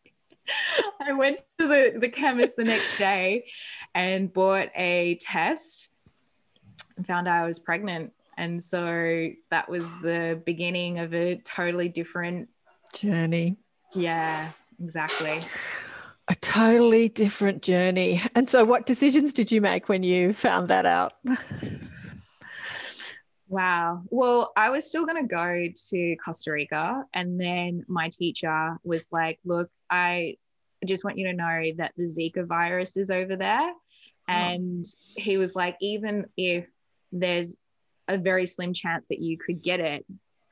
[1.00, 3.46] I went to the, the chemist the next day
[3.96, 5.90] and bought a test
[6.98, 8.14] and found out I was pregnant.
[8.38, 12.50] And so that was the beginning of a totally different
[12.94, 13.58] journey.
[13.94, 15.42] Yeah, exactly.
[16.30, 18.22] A totally different journey.
[18.34, 21.14] And so, what decisions did you make when you found that out?
[23.54, 24.02] Wow.
[24.10, 27.04] Well, I was still going to go to Costa Rica.
[27.14, 30.38] And then my teacher was like, Look, I
[30.84, 33.72] just want you to know that the Zika virus is over there.
[33.72, 33.74] Oh.
[34.28, 34.84] And
[35.16, 36.66] he was like, Even if
[37.12, 37.60] there's
[38.08, 40.04] a very slim chance that you could get it,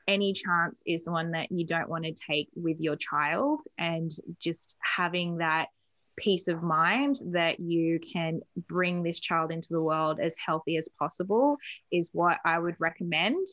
[0.08, 3.62] any chance is one that you don't want to take with your child.
[3.78, 5.68] And just having that
[6.16, 10.88] peace of mind that you can bring this child into the world as healthy as
[10.98, 11.56] possible
[11.90, 13.46] is what I would recommend.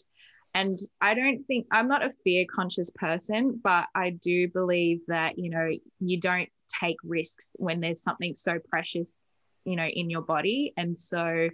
[0.53, 5.37] And I don't think I'm not a fear conscious person, but I do believe that,
[5.37, 5.69] you know,
[5.99, 9.23] you don't take risks when there's something so precious,
[9.63, 10.73] you know, in your body.
[10.75, 11.49] And so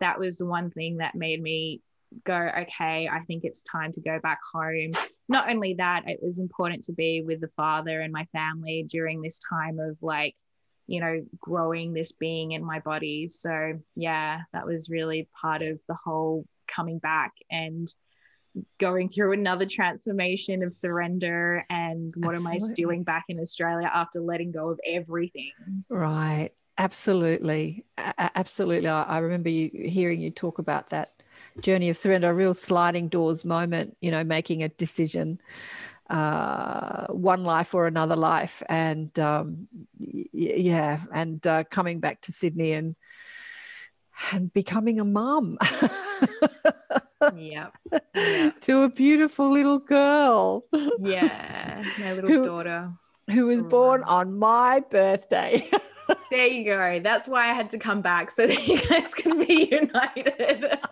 [0.00, 1.82] that was the one thing that made me
[2.24, 4.92] go, okay, I think it's time to go back home.
[5.28, 9.20] Not only that, it was important to be with the father and my family during
[9.20, 10.34] this time of like
[10.88, 13.28] you know, growing this being in my body.
[13.28, 17.94] So, yeah, that was really part of the whole coming back and
[18.78, 22.64] going through another transformation of surrender and what Absolutely.
[22.64, 25.52] am I doing back in Australia after letting go of everything.
[25.90, 26.50] Right.
[26.78, 27.84] Absolutely.
[27.98, 28.88] A- absolutely.
[28.88, 31.17] I-, I remember you hearing you talk about that
[31.60, 35.40] journey of surrender, a real sliding doors moment, you know, making a decision
[36.10, 42.72] uh, one life or another life, and um, yeah, and uh, coming back to Sydney
[42.72, 42.96] and
[44.32, 45.58] and becoming a mum.
[47.36, 47.68] yeah.
[48.14, 48.60] yep.
[48.62, 50.64] To a beautiful little girl.
[50.98, 52.92] Yeah, my little who, daughter.
[53.30, 55.68] Who was oh, born on my birthday.
[56.30, 57.00] there you go.
[57.00, 60.78] That's why I had to come back so that you guys can be united.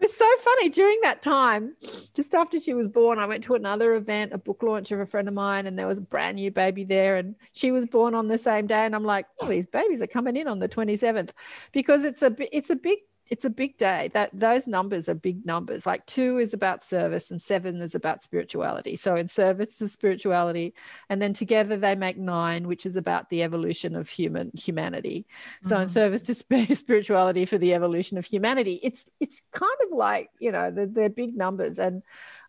[0.00, 1.76] It's so funny during that time,
[2.12, 5.06] just after she was born, I went to another event, a book launch of a
[5.06, 8.14] friend of mine, and there was a brand new baby there, and she was born
[8.14, 8.84] on the same day.
[8.84, 11.30] And I'm like, oh, these babies are coming in on the 27th
[11.72, 12.98] because it's a it's a big
[13.30, 14.10] it's a big day.
[14.12, 15.86] That those numbers are big numbers.
[15.86, 18.96] Like two is about service and seven is about spirituality.
[18.96, 20.74] So in service to spirituality
[21.08, 25.26] and then together they make nine which is about the evolution of human humanity.
[25.62, 25.84] So mm-hmm.
[25.84, 26.34] in service to
[26.74, 31.08] spirituality for the evolution of humanity it's it's kind of like you know they're, they're
[31.08, 31.78] big numbers.
[31.78, 32.02] And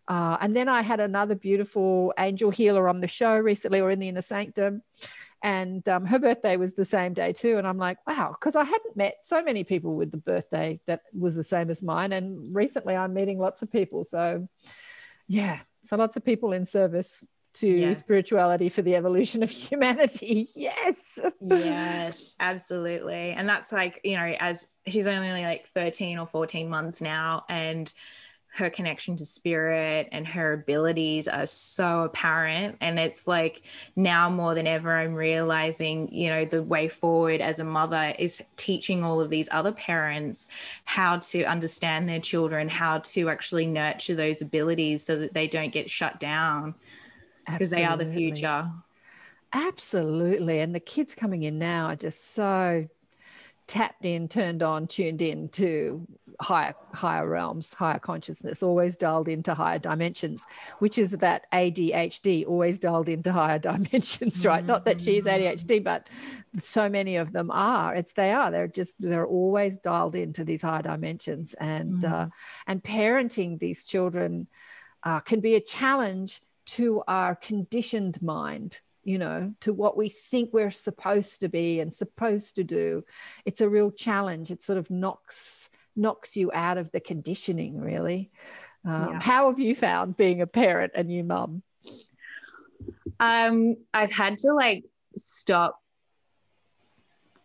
[0.08, 3.98] uh, and then I had another beautiful angel healer on the show recently, or in
[3.98, 4.82] the inner sanctum,
[5.42, 8.64] and um, her birthday was the same day too and i'm like wow because i
[8.64, 12.54] hadn't met so many people with the birthday that was the same as mine and
[12.54, 14.48] recently i'm meeting lots of people so
[15.28, 15.60] yeah.
[15.84, 17.24] So lots of people in service
[17.54, 17.98] to yes.
[18.00, 20.48] spirituality for the evolution of humanity.
[20.54, 21.18] Yes.
[21.40, 23.30] Yes absolutely.
[23.30, 27.92] And that's like you know as she's only like 13 or 14 months now and
[28.54, 32.76] her connection to spirit and her abilities are so apparent.
[32.80, 33.62] And it's like
[33.94, 38.42] now more than ever i'm realizing you know the way forward as a mother is
[38.56, 40.48] teaching all of these other parents
[40.84, 45.72] how to understand their children how to actually nurture those abilities so that they don't
[45.72, 46.74] get shut down
[47.46, 48.70] because they are the future.
[49.52, 50.60] Absolutely.
[50.60, 52.88] And the kids coming in now are just so
[53.66, 56.06] tapped in, turned on, tuned in to
[56.40, 60.46] higher higher realms, higher consciousness, always dialed into higher dimensions,
[60.78, 64.60] which is that ADHD, always dialed into higher dimensions, right?
[64.60, 64.68] Mm-hmm.
[64.70, 66.08] Not that she's ADHD, but
[66.62, 67.94] so many of them are.
[67.94, 68.50] It's they are.
[68.50, 72.14] They're just they're always dialed into these higher dimensions, and mm-hmm.
[72.14, 72.26] uh,
[72.66, 74.46] and parenting these children
[75.02, 80.52] uh, can be a challenge to our conditioned mind you know, to what we think
[80.52, 83.04] we're supposed to be and supposed to do.
[83.44, 84.50] It's a real challenge.
[84.50, 88.30] It sort of knocks knocks you out of the conditioning, really.
[88.84, 89.20] Um, yeah.
[89.22, 91.62] How have you found being a parent and you mum?
[93.20, 94.84] Um, I've had to like
[95.16, 95.80] stop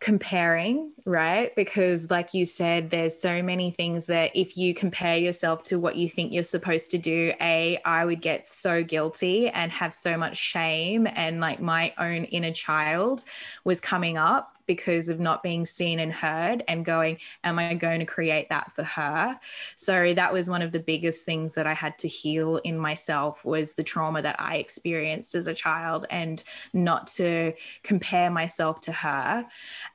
[0.02, 1.54] comparing, right?
[1.54, 5.94] Because, like you said, there's so many things that if you compare yourself to what
[5.94, 10.18] you think you're supposed to do, A, I would get so guilty and have so
[10.18, 11.06] much shame.
[11.14, 13.22] And like my own inner child
[13.62, 18.00] was coming up because of not being seen and heard and going, Am I going
[18.00, 19.38] to create that for her?
[19.76, 23.44] So that was one of the biggest things that I had to heal in myself
[23.44, 26.42] was the trauma that I experienced as a child and
[26.72, 27.52] not to
[27.82, 29.46] compare myself to her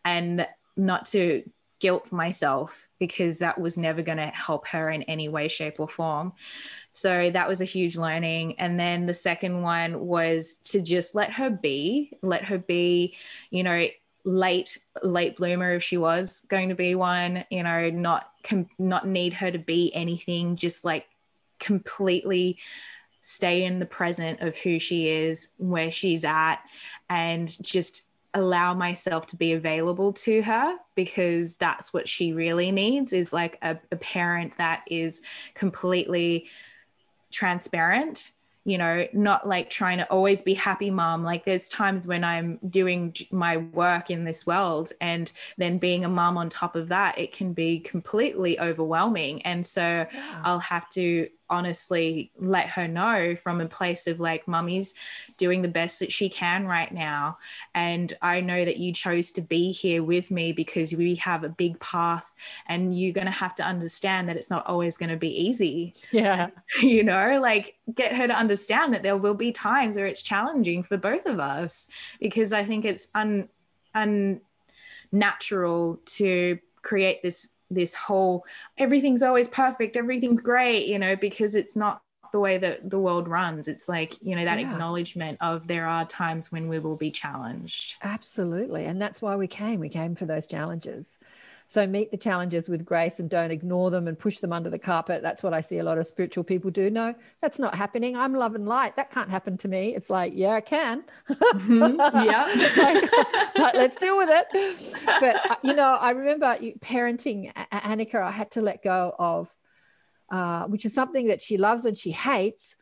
[0.06, 1.44] and not to
[1.80, 5.88] guilt myself because that was never going to help her in any way, shape, or
[5.88, 6.34] form.
[6.94, 8.60] So that was a huge learning.
[8.60, 13.16] And then the second one was to just let her be, let her be,
[13.52, 13.88] you know,
[14.28, 19.08] late late bloomer if she was going to be one you know not com- not
[19.08, 21.06] need her to be anything just like
[21.60, 22.58] completely
[23.22, 26.58] stay in the present of who she is where she's at
[27.10, 33.14] and just allow myself to be available to her because that's what she really needs
[33.14, 35.22] is like a, a parent that is
[35.54, 36.48] completely
[37.32, 38.34] transparent
[38.68, 41.24] you know, not like trying to always be happy mom.
[41.24, 46.10] Like there's times when I'm doing my work in this world and then being a
[46.10, 49.42] mom on top of that, it can be completely overwhelming.
[49.44, 50.42] And so yeah.
[50.44, 54.94] I'll have to honestly let her know from a place of like mummy's
[55.38, 57.38] doing the best that she can right now
[57.74, 61.50] and i know that you chose to be here with me because we have a
[61.50, 62.32] big path
[62.68, 65.94] and you're going to have to understand that it's not always going to be easy.
[66.12, 66.50] Yeah.
[66.82, 70.84] You know like get her to understand that there will be times where it's challenging
[70.84, 71.88] for both of us
[72.20, 73.50] because i think it's un
[75.12, 78.46] unnatural to create this this whole
[78.78, 82.02] everything's always perfect, everything's great, you know, because it's not
[82.32, 83.68] the way that the world runs.
[83.68, 84.72] It's like, you know, that yeah.
[84.72, 87.96] acknowledgement of there are times when we will be challenged.
[88.04, 88.86] Absolutely.
[88.86, 89.80] And that's why we came.
[89.80, 91.20] We came for those challenges.
[91.70, 94.80] So meet the challenges with grace and don't ignore them and push them under the
[94.80, 95.22] carpet.
[95.22, 96.90] That's what I see a lot of spiritual people do.
[96.90, 98.16] No, that's not happening.
[98.16, 98.96] I'm love and light.
[98.96, 99.94] That can't happen to me.
[99.94, 101.04] It's like, yeah, I can.
[101.30, 102.00] Mm-hmm.
[102.26, 103.46] Yeah.
[103.62, 104.96] like, let's deal with it.
[105.20, 109.54] But, uh, you know, I remember parenting Annika, I had to let go of,
[110.32, 112.76] uh, which is something that she loves and she hates,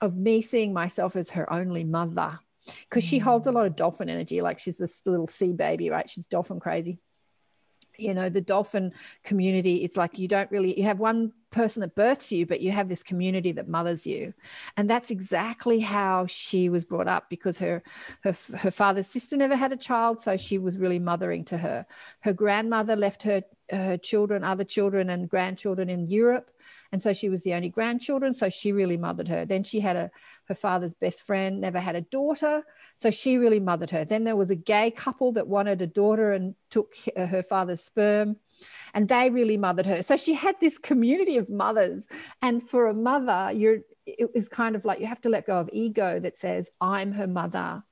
[0.00, 2.38] of me seeing myself as her only mother
[2.88, 4.42] because she holds a lot of dolphin energy.
[4.42, 6.08] Like she's this little sea baby, right?
[6.08, 7.00] She's dolphin crazy
[7.98, 8.92] you know the dolphin
[9.24, 12.70] community it's like you don't really you have one person that births you but you
[12.70, 14.34] have this community that mothers you.
[14.76, 17.82] And that's exactly how she was brought up because her
[18.22, 21.86] her, her father's sister never had a child so she was really mothering to her.
[22.20, 26.50] Her grandmother left her her children other children and grandchildren in europe
[26.92, 29.44] and so she was the only grandchildren so she really mothered her.
[29.44, 30.10] Then she had a
[30.46, 32.62] her father's best friend never had a daughter
[32.96, 34.04] so she really mothered her.
[34.04, 37.82] Then there was a gay couple that wanted a daughter and took uh, her father's
[37.82, 38.36] sperm
[38.94, 40.02] and they really mothered her.
[40.02, 42.06] So she had this community of mothers
[42.42, 45.58] and for a mother you're it was kind of like you have to let go
[45.58, 47.82] of ego that says i'm her mother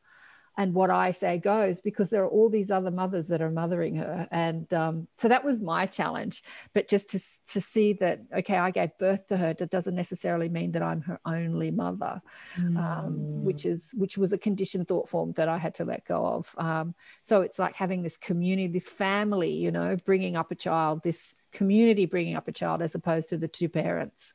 [0.56, 3.96] and what I say goes because there are all these other mothers that are mothering
[3.96, 4.26] her.
[4.30, 6.42] And um, so that was my challenge.
[6.72, 7.20] But just to,
[7.52, 11.02] to see that, okay, I gave birth to her, that doesn't necessarily mean that I'm
[11.02, 12.22] her only mother,
[12.58, 12.76] mm.
[12.78, 16.24] um, which is which was a conditioned thought form that I had to let go
[16.24, 16.54] of.
[16.56, 21.02] Um, so it's like having this community, this family, you know, bringing up a child,
[21.02, 24.34] this community bringing up a child as opposed to the two parents.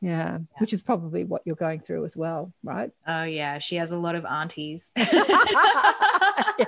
[0.00, 2.90] Yeah, yeah, which is probably what you're going through as well, right?
[3.06, 3.58] Oh, yeah.
[3.58, 4.90] She has a lot of aunties.
[4.96, 6.66] yeah.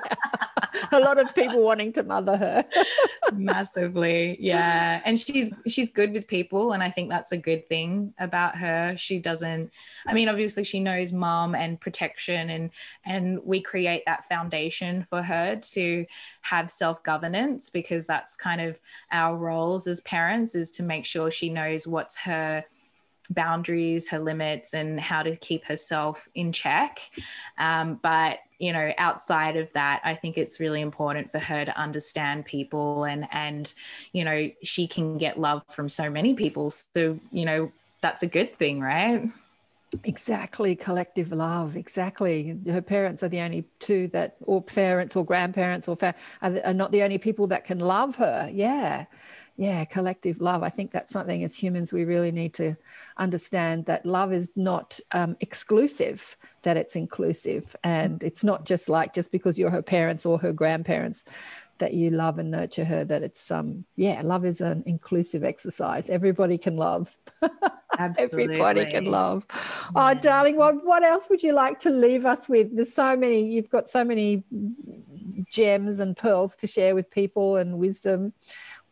[0.93, 2.65] A lot of people wanting to mother her.
[3.35, 4.37] Massively.
[4.41, 5.01] Yeah.
[5.05, 8.97] And she's she's good with people and I think that's a good thing about her.
[8.97, 9.73] She doesn't
[10.07, 12.71] I mean obviously she knows mom and protection and
[13.05, 16.07] and we create that foundation for her to
[16.43, 21.49] have self-governance because that's kind of our roles as parents is to make sure she
[21.49, 22.65] knows what's her
[23.31, 27.01] boundaries, her limits, and how to keep herself in check.
[27.59, 31.77] Um, but you know outside of that i think it's really important for her to
[31.79, 33.75] understand people and and
[34.13, 38.27] you know she can get love from so many people so you know that's a
[38.27, 39.29] good thing right
[40.05, 41.77] Exactly, collective love.
[41.77, 42.59] Exactly.
[42.67, 46.75] Her parents are the only two that, or parents or grandparents or fa- are, are
[46.75, 48.51] not the only people that can love her.
[48.53, 49.07] Yeah.
[49.57, 49.85] Yeah.
[49.85, 50.63] Collective love.
[50.63, 52.77] I think that's something as humans we really need to
[53.17, 57.75] understand that love is not um, exclusive, that it's inclusive.
[57.83, 61.25] And it's not just like just because you're her parents or her grandparents
[61.79, 66.09] that you love and nurture her that it's um yeah love is an inclusive exercise
[66.09, 67.17] everybody can love
[67.99, 69.45] everybody can love
[69.95, 73.47] oh darling what what else would you like to leave us with there's so many
[73.47, 74.43] you've got so many
[75.51, 78.33] gems and pearls to share with people and wisdom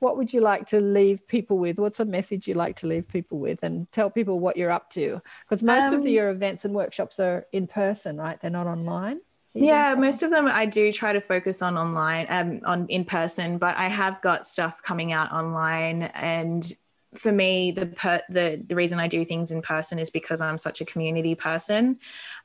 [0.05, 1.79] what would you like to leave people with?
[1.79, 3.63] What's a message you like to leave people with?
[3.63, 5.23] And tell people what you're up to.
[5.49, 8.39] Because most um, of the, your events and workshops are in person right?
[8.41, 9.21] They're not online
[9.57, 13.57] yeah most of them i do try to focus on online um on in person
[13.57, 16.73] but i have got stuff coming out online and
[17.15, 20.59] for me, the, per, the the reason I do things in person is because I'm
[20.59, 21.99] such a community person,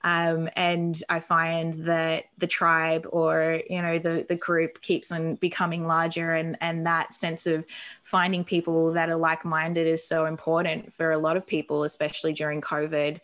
[0.03, 5.35] um, and I find that the tribe or you know the the group keeps on
[5.35, 7.65] becoming larger, and and that sense of
[8.01, 12.33] finding people that are like minded is so important for a lot of people, especially
[12.33, 13.19] during COVID.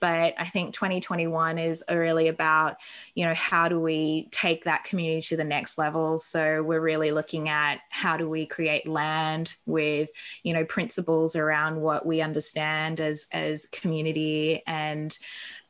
[0.00, 2.76] But I think 2021 is really about
[3.14, 6.18] you know how do we take that community to the next level.
[6.18, 10.10] So we're really looking at how do we create land with
[10.42, 15.18] you know principles around what we understand as as community and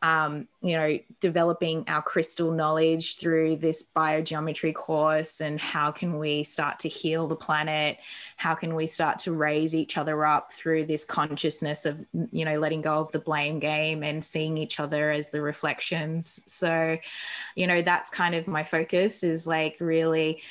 [0.01, 6.45] um, you know developing our crystal knowledge through this biogeometry course and how can we
[6.45, 7.99] start to heal the planet?
[8.37, 11.99] How can we start to raise each other up through this consciousness of
[12.31, 16.45] you know letting go of the blame game and seeing each other as the reflections?
[16.47, 16.97] So
[17.57, 20.43] you know that's kind of my focus is like really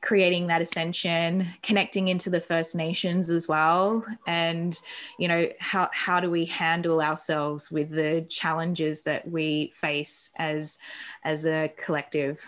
[0.00, 4.04] creating that ascension connecting into the first nations as well.
[4.26, 4.78] And
[5.18, 10.78] you know how how do we handle ourselves with the challenges that we face as
[11.24, 12.46] as a collective?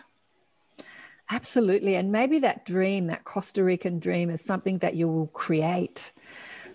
[1.32, 1.94] Absolutely.
[1.94, 6.12] And maybe that dream that costa rican dream is something that you will create.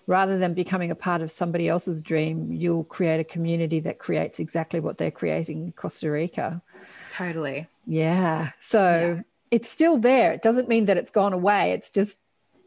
[0.08, 4.38] Rather than becoming a part of somebody else's dream you'll create a community that creates
[4.38, 6.62] exactly what they're creating in costa rica.
[7.10, 7.66] Totally.
[7.86, 8.50] Yeah.
[8.60, 10.32] So yeah it's still there.
[10.32, 11.72] It doesn't mean that it's gone away.
[11.72, 12.18] It's just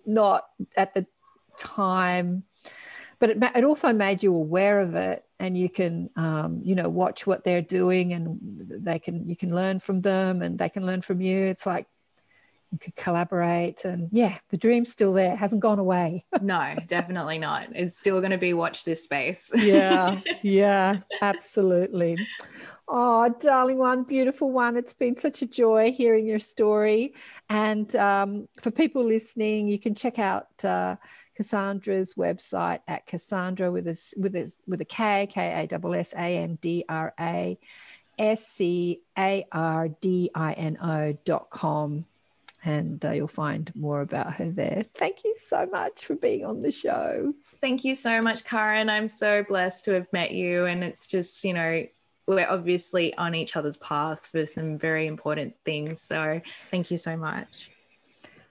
[0.05, 0.45] not
[0.77, 1.05] at the
[1.57, 2.43] time.
[3.19, 6.88] But it, it also made you aware of it, and you can, um, you know,
[6.88, 10.86] watch what they're doing, and they can, you can learn from them, and they can
[10.86, 11.38] learn from you.
[11.38, 11.88] It's like
[12.72, 15.34] you could collaborate, and yeah, the dream's still there.
[15.34, 16.26] It hasn't gone away.
[16.41, 17.70] no, definitely not.
[17.76, 19.51] It's still going to be watch this space.
[19.55, 22.17] yeah, yeah, absolutely.
[22.91, 24.76] Oh, darling one, beautiful one.
[24.76, 27.13] It's been such a joy hearing your story.
[27.47, 30.95] And um, for people listening, you can check out uh,
[31.36, 36.13] Cassandra's website at Cassandra with a, with a, with a K, K A S S
[36.17, 37.59] A N D R A
[38.17, 42.05] S C A R D I N O dot com.
[42.64, 44.86] And uh, you'll find more about her there.
[44.95, 47.34] Thank you so much for being on the show.
[47.62, 48.89] Thank you so much, Karen.
[48.89, 50.66] I'm so blessed to have met you.
[50.66, 51.86] And it's just, you know,
[52.28, 56.01] we're obviously on each other's paths for some very important things.
[56.01, 57.70] So thank you so much.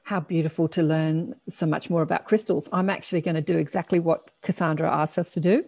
[0.02, 2.66] How beautiful to learn so much more about crystals.
[2.72, 5.66] I'm actually going to do exactly what Cassandra asked us to do.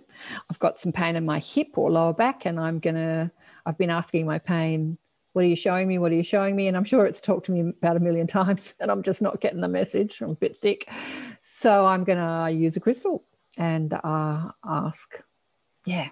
[0.49, 3.31] I've got some pain in my hip or lower back, and I'm going to,
[3.67, 4.97] I've been asking my pain,
[5.33, 5.99] What are you showing me?
[5.99, 6.67] What are you showing me?
[6.69, 9.41] And I'm sure it's talked to me about a million times, and I'm just not
[9.41, 10.21] getting the message.
[10.21, 10.89] I'm a bit thick.
[11.41, 13.25] So I'm going to use a crystal
[13.57, 15.23] and uh, ask,
[15.85, 16.09] Yeah,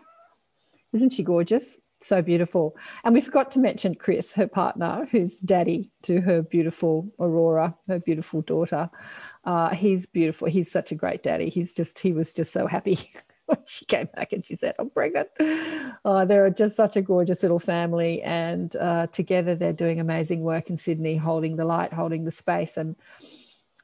[0.92, 1.78] isn't she gorgeous?
[2.00, 2.76] so beautiful.
[3.04, 7.98] And we forgot to mention Chris, her partner, who's daddy to her beautiful Aurora, her
[7.98, 8.88] beautiful daughter.
[9.44, 10.48] Uh, he's beautiful.
[10.48, 11.48] He's such a great daddy.
[11.48, 12.98] He's just, he was just so happy
[13.66, 15.28] she came back and she said, I'm pregnant.
[16.04, 18.22] Uh, they're just such a gorgeous little family.
[18.22, 22.76] And uh, together they're doing amazing work in Sydney, holding the light, holding the space.
[22.76, 22.96] And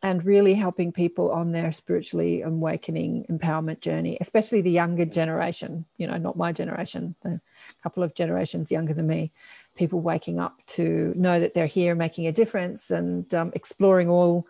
[0.04, 6.06] and really helping people on their spiritually awakening empowerment journey, especially the younger generation, you
[6.06, 7.40] know, not my generation, a
[7.82, 9.32] couple of generations younger than me,
[9.76, 14.46] people waking up to know that they're here making a difference and um, exploring all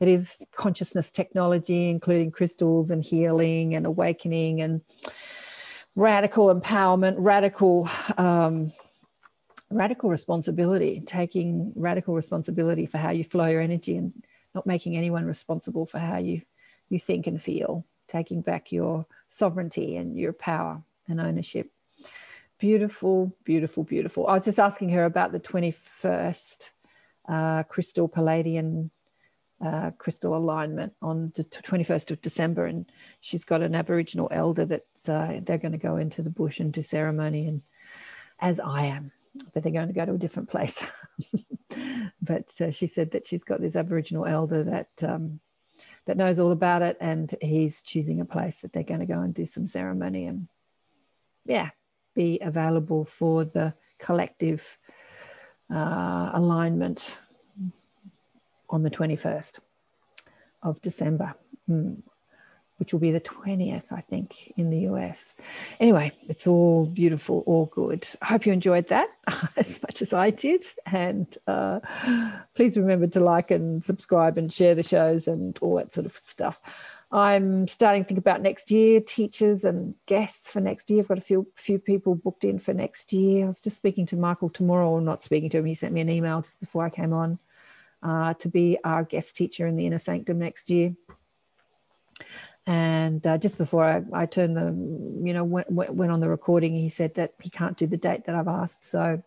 [0.00, 4.80] it is consciousness technology, including crystals and healing and awakening and
[5.96, 7.88] radical empowerment, radical.
[8.16, 8.72] Um,
[9.70, 14.14] radical responsibility taking radical responsibility for how you flow your energy and
[14.54, 16.40] not making anyone responsible for how you
[16.88, 21.70] you think and feel taking back your sovereignty and your power and ownership
[22.58, 24.26] beautiful, beautiful, beautiful.
[24.26, 26.70] I was just asking her about the 21st
[27.28, 28.90] uh, crystal Pleiadian
[29.64, 32.90] uh, crystal alignment on the 21st of December, and
[33.20, 36.72] she's got an Aboriginal elder that uh, they're going to go into the bush and
[36.72, 37.62] do ceremony, and
[38.40, 39.12] as I am,
[39.52, 40.84] but they're going to go to a different place.
[42.22, 45.40] but uh, she said that she's got this Aboriginal elder that um,
[46.06, 49.20] that knows all about it, and he's choosing a place that they're going to go
[49.20, 50.48] and do some ceremony, and
[51.44, 51.70] yeah,
[52.14, 54.78] be available for the collective
[55.72, 57.18] uh, alignment
[58.70, 59.60] on the 21st
[60.62, 61.34] of December,
[61.68, 61.96] mm,
[62.78, 65.34] which will be the 20th, I think, in the US.
[65.80, 68.06] Anyway, it's all beautiful, all good.
[68.22, 69.08] I hope you enjoyed that
[69.56, 70.64] as much as I did.
[70.86, 71.80] And uh,
[72.54, 76.14] please remember to like and subscribe and share the shows and all that sort of
[76.14, 76.60] stuff.
[77.10, 81.00] I'm starting to think about next year, teachers and guests for next year.
[81.00, 83.44] I've got a few few people booked in for next year.
[83.44, 85.64] I was just speaking to Michael Tamura, or not speaking to him.
[85.64, 87.38] He sent me an email just before I came on
[88.02, 90.94] uh, to be our guest teacher in the inner sanctum next year.
[92.66, 94.66] And uh, just before I, I, turned the,
[95.26, 98.26] you know, went, went on the recording, he said that he can't do the date
[98.26, 98.84] that I've asked.
[98.84, 99.22] So,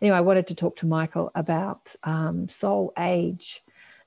[0.00, 3.60] anyway, I wanted to talk to Michael about um, soul age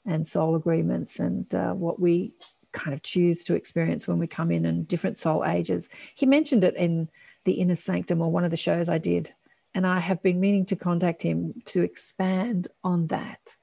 [0.07, 2.33] and soul agreements and uh, what we
[2.71, 5.87] kind of choose to experience when we come in and different soul ages.
[6.15, 7.09] He mentioned it in
[7.45, 9.33] the inner sanctum or one of the shows I did.
[9.75, 13.55] And I have been meaning to contact him to expand on that.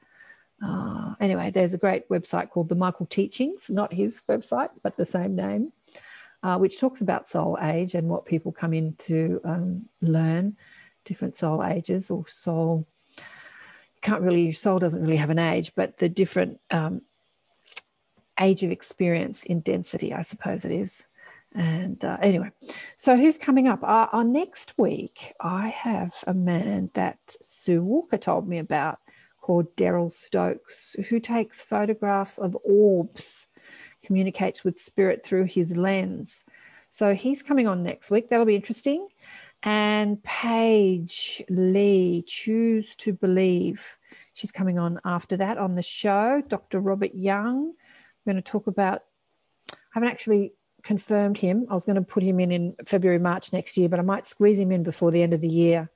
[0.62, 5.06] Uh, anyway, there's a great website called the Michael Teachings, not his website, but the
[5.06, 5.72] same name,
[6.42, 10.56] uh, which talks about soul age and what people come in to um, learn,
[11.04, 12.86] different soul ages or soul.
[13.16, 17.02] You can't really, soul doesn't really have an age, but the different um,
[18.38, 21.06] age of experience in density, I suppose it is.
[21.54, 22.50] And uh, anyway,
[22.96, 23.82] so who's coming up?
[23.82, 29.00] Uh, uh, next week, I have a man that Sue Walker told me about
[29.50, 33.48] called Daryl Stokes, who takes photographs of orbs,
[34.00, 36.44] communicates with spirit through his lens.
[36.90, 38.28] So he's coming on next week.
[38.28, 39.08] That'll be interesting.
[39.64, 43.98] And Paige Lee, Choose to Believe.
[44.34, 46.40] She's coming on after that on the show.
[46.46, 46.78] Dr.
[46.78, 47.72] Robert Young.
[47.72, 49.02] I'm going to talk about,
[49.72, 50.52] I haven't actually
[50.84, 51.66] confirmed him.
[51.68, 54.26] I was going to put him in in February, March next year, but I might
[54.26, 55.90] squeeze him in before the end of the year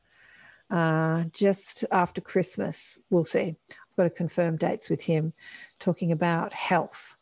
[0.74, 2.98] uh, just after Christmas.
[3.08, 3.54] We'll see.
[3.70, 5.32] I've got to confirm dates with him,
[5.78, 7.16] talking about health,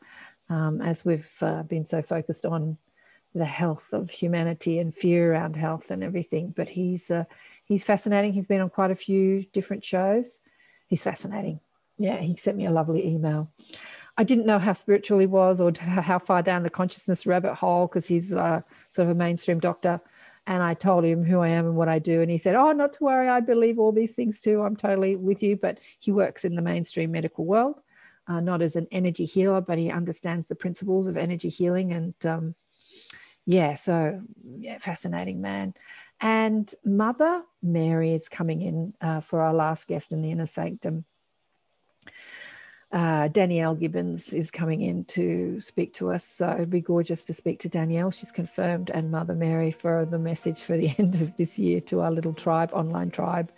[0.48, 2.78] um, as we've uh, been so focused on
[3.34, 6.54] the health of humanity and fear around health and everything.
[6.56, 7.24] But he's uh,
[7.64, 8.32] he's fascinating.
[8.32, 10.40] He's been on quite a few different shows.
[10.86, 11.60] He's fascinating.
[11.98, 13.50] Yeah, he sent me a lovely email.
[14.16, 17.86] I didn't know how spiritual he was or how far down the consciousness rabbit hole
[17.86, 18.60] because he's uh,
[18.90, 20.00] sort of a mainstream doctor.
[20.46, 22.20] And I told him who I am and what I do.
[22.20, 23.28] And he said, Oh, not to worry.
[23.28, 24.62] I believe all these things too.
[24.62, 25.56] I'm totally with you.
[25.56, 27.80] But he works in the mainstream medical world,
[28.26, 31.92] uh, not as an energy healer, but he understands the principles of energy healing.
[31.92, 32.54] And um,
[33.46, 34.20] yeah, so
[34.58, 35.74] yeah, fascinating man.
[36.20, 41.04] And Mother Mary is coming in uh, for our last guest in the inner sanctum
[42.92, 46.24] uh, Danielle Gibbons is coming in to speak to us.
[46.24, 48.10] So it'd be gorgeous to speak to Danielle.
[48.10, 52.00] She's confirmed, and Mother Mary for the message for the end of this year to
[52.00, 53.50] our little tribe, online tribe.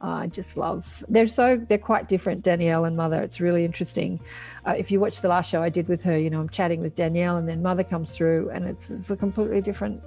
[0.00, 1.02] I just love.
[1.08, 3.20] They're so they're quite different, Danielle and Mother.
[3.20, 4.20] It's really interesting.
[4.64, 6.80] Uh, if you watch the last show I did with her, you know I'm chatting
[6.80, 10.00] with Danielle, and then Mother comes through, and it's, it's a completely different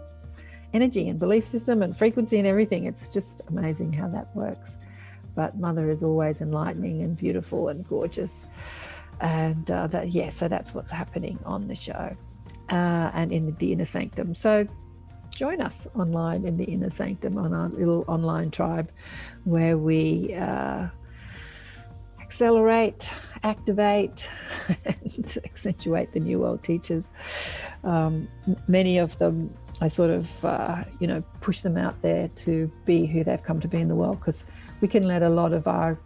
[0.74, 2.86] energy and belief system and frequency and everything.
[2.86, 4.78] It's just amazing how that works
[5.36, 8.48] but mother is always enlightening and beautiful and gorgeous.
[9.20, 12.16] And uh, that yeah so that's what's happening on the show
[12.70, 14.34] uh, and in the inner sanctum.
[14.34, 14.68] So
[15.36, 18.92] join us online in the inner sanctum on our little online tribe
[19.44, 20.88] where we uh,
[22.20, 23.10] accelerate
[23.44, 24.30] activate
[24.86, 27.12] and accentuate the new world teachers.
[27.84, 28.28] Um,
[28.68, 33.06] many of them i sort of uh, you know push them out there to be
[33.06, 34.46] who they've come to be in the world because
[34.82, 36.00] we can let a lot of our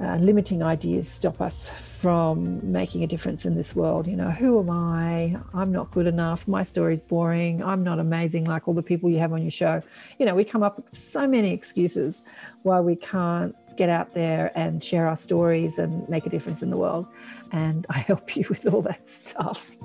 [0.00, 4.06] uh, limiting ideas stop us from making a difference in this world.
[4.06, 5.36] You know, who am I?
[5.54, 6.48] I'm not good enough.
[6.48, 7.62] My story's boring.
[7.62, 9.82] I'm not amazing like all the people you have on your show.
[10.18, 12.22] You know, we come up with so many excuses
[12.62, 16.70] why we can't get out there and share our stories and make a difference in
[16.70, 17.06] the world.
[17.52, 19.76] And I help you with all that stuff.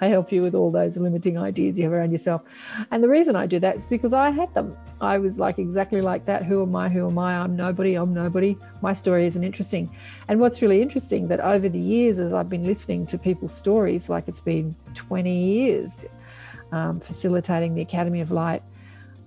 [0.00, 2.42] I help you with all those limiting ideas you have around yourself.
[2.90, 4.76] And the reason I do that is because I had them.
[5.00, 6.44] I was like exactly like that.
[6.44, 6.88] Who am I?
[6.88, 7.36] Who am I?
[7.36, 7.94] I'm nobody.
[7.94, 8.56] I'm nobody.
[8.82, 9.94] My story isn't interesting.
[10.28, 14.08] And what's really interesting that over the years, as I've been listening to people's stories,
[14.08, 16.04] like it's been 20 years
[16.70, 18.62] um, facilitating the Academy of Light,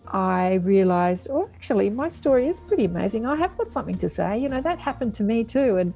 [0.07, 3.25] I realized, oh, actually, my story is pretty amazing.
[3.25, 4.37] I have got something to say.
[4.37, 5.77] You know, that happened to me too.
[5.77, 5.93] And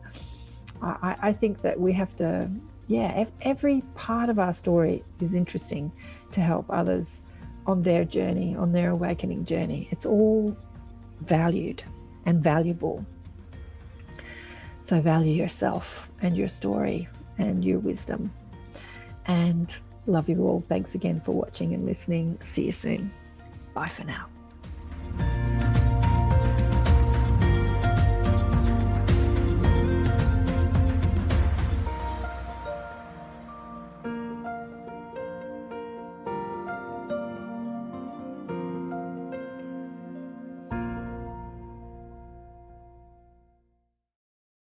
[0.82, 2.50] I, I think that we have to,
[2.90, 5.92] yeah, every part of our story is interesting
[6.32, 7.22] to help others
[7.68, 9.88] on their journey, on their awakening journey.
[9.92, 10.58] It's all
[11.22, 11.84] valued
[12.26, 13.06] and valuable.
[14.82, 17.08] So value yourself and your story
[17.38, 18.34] and your wisdom.
[19.28, 19.72] And
[20.08, 20.64] love you all.
[20.68, 22.40] Thanks again for watching and listening.
[22.44, 23.12] See you soon.
[23.76, 24.26] Bye for now.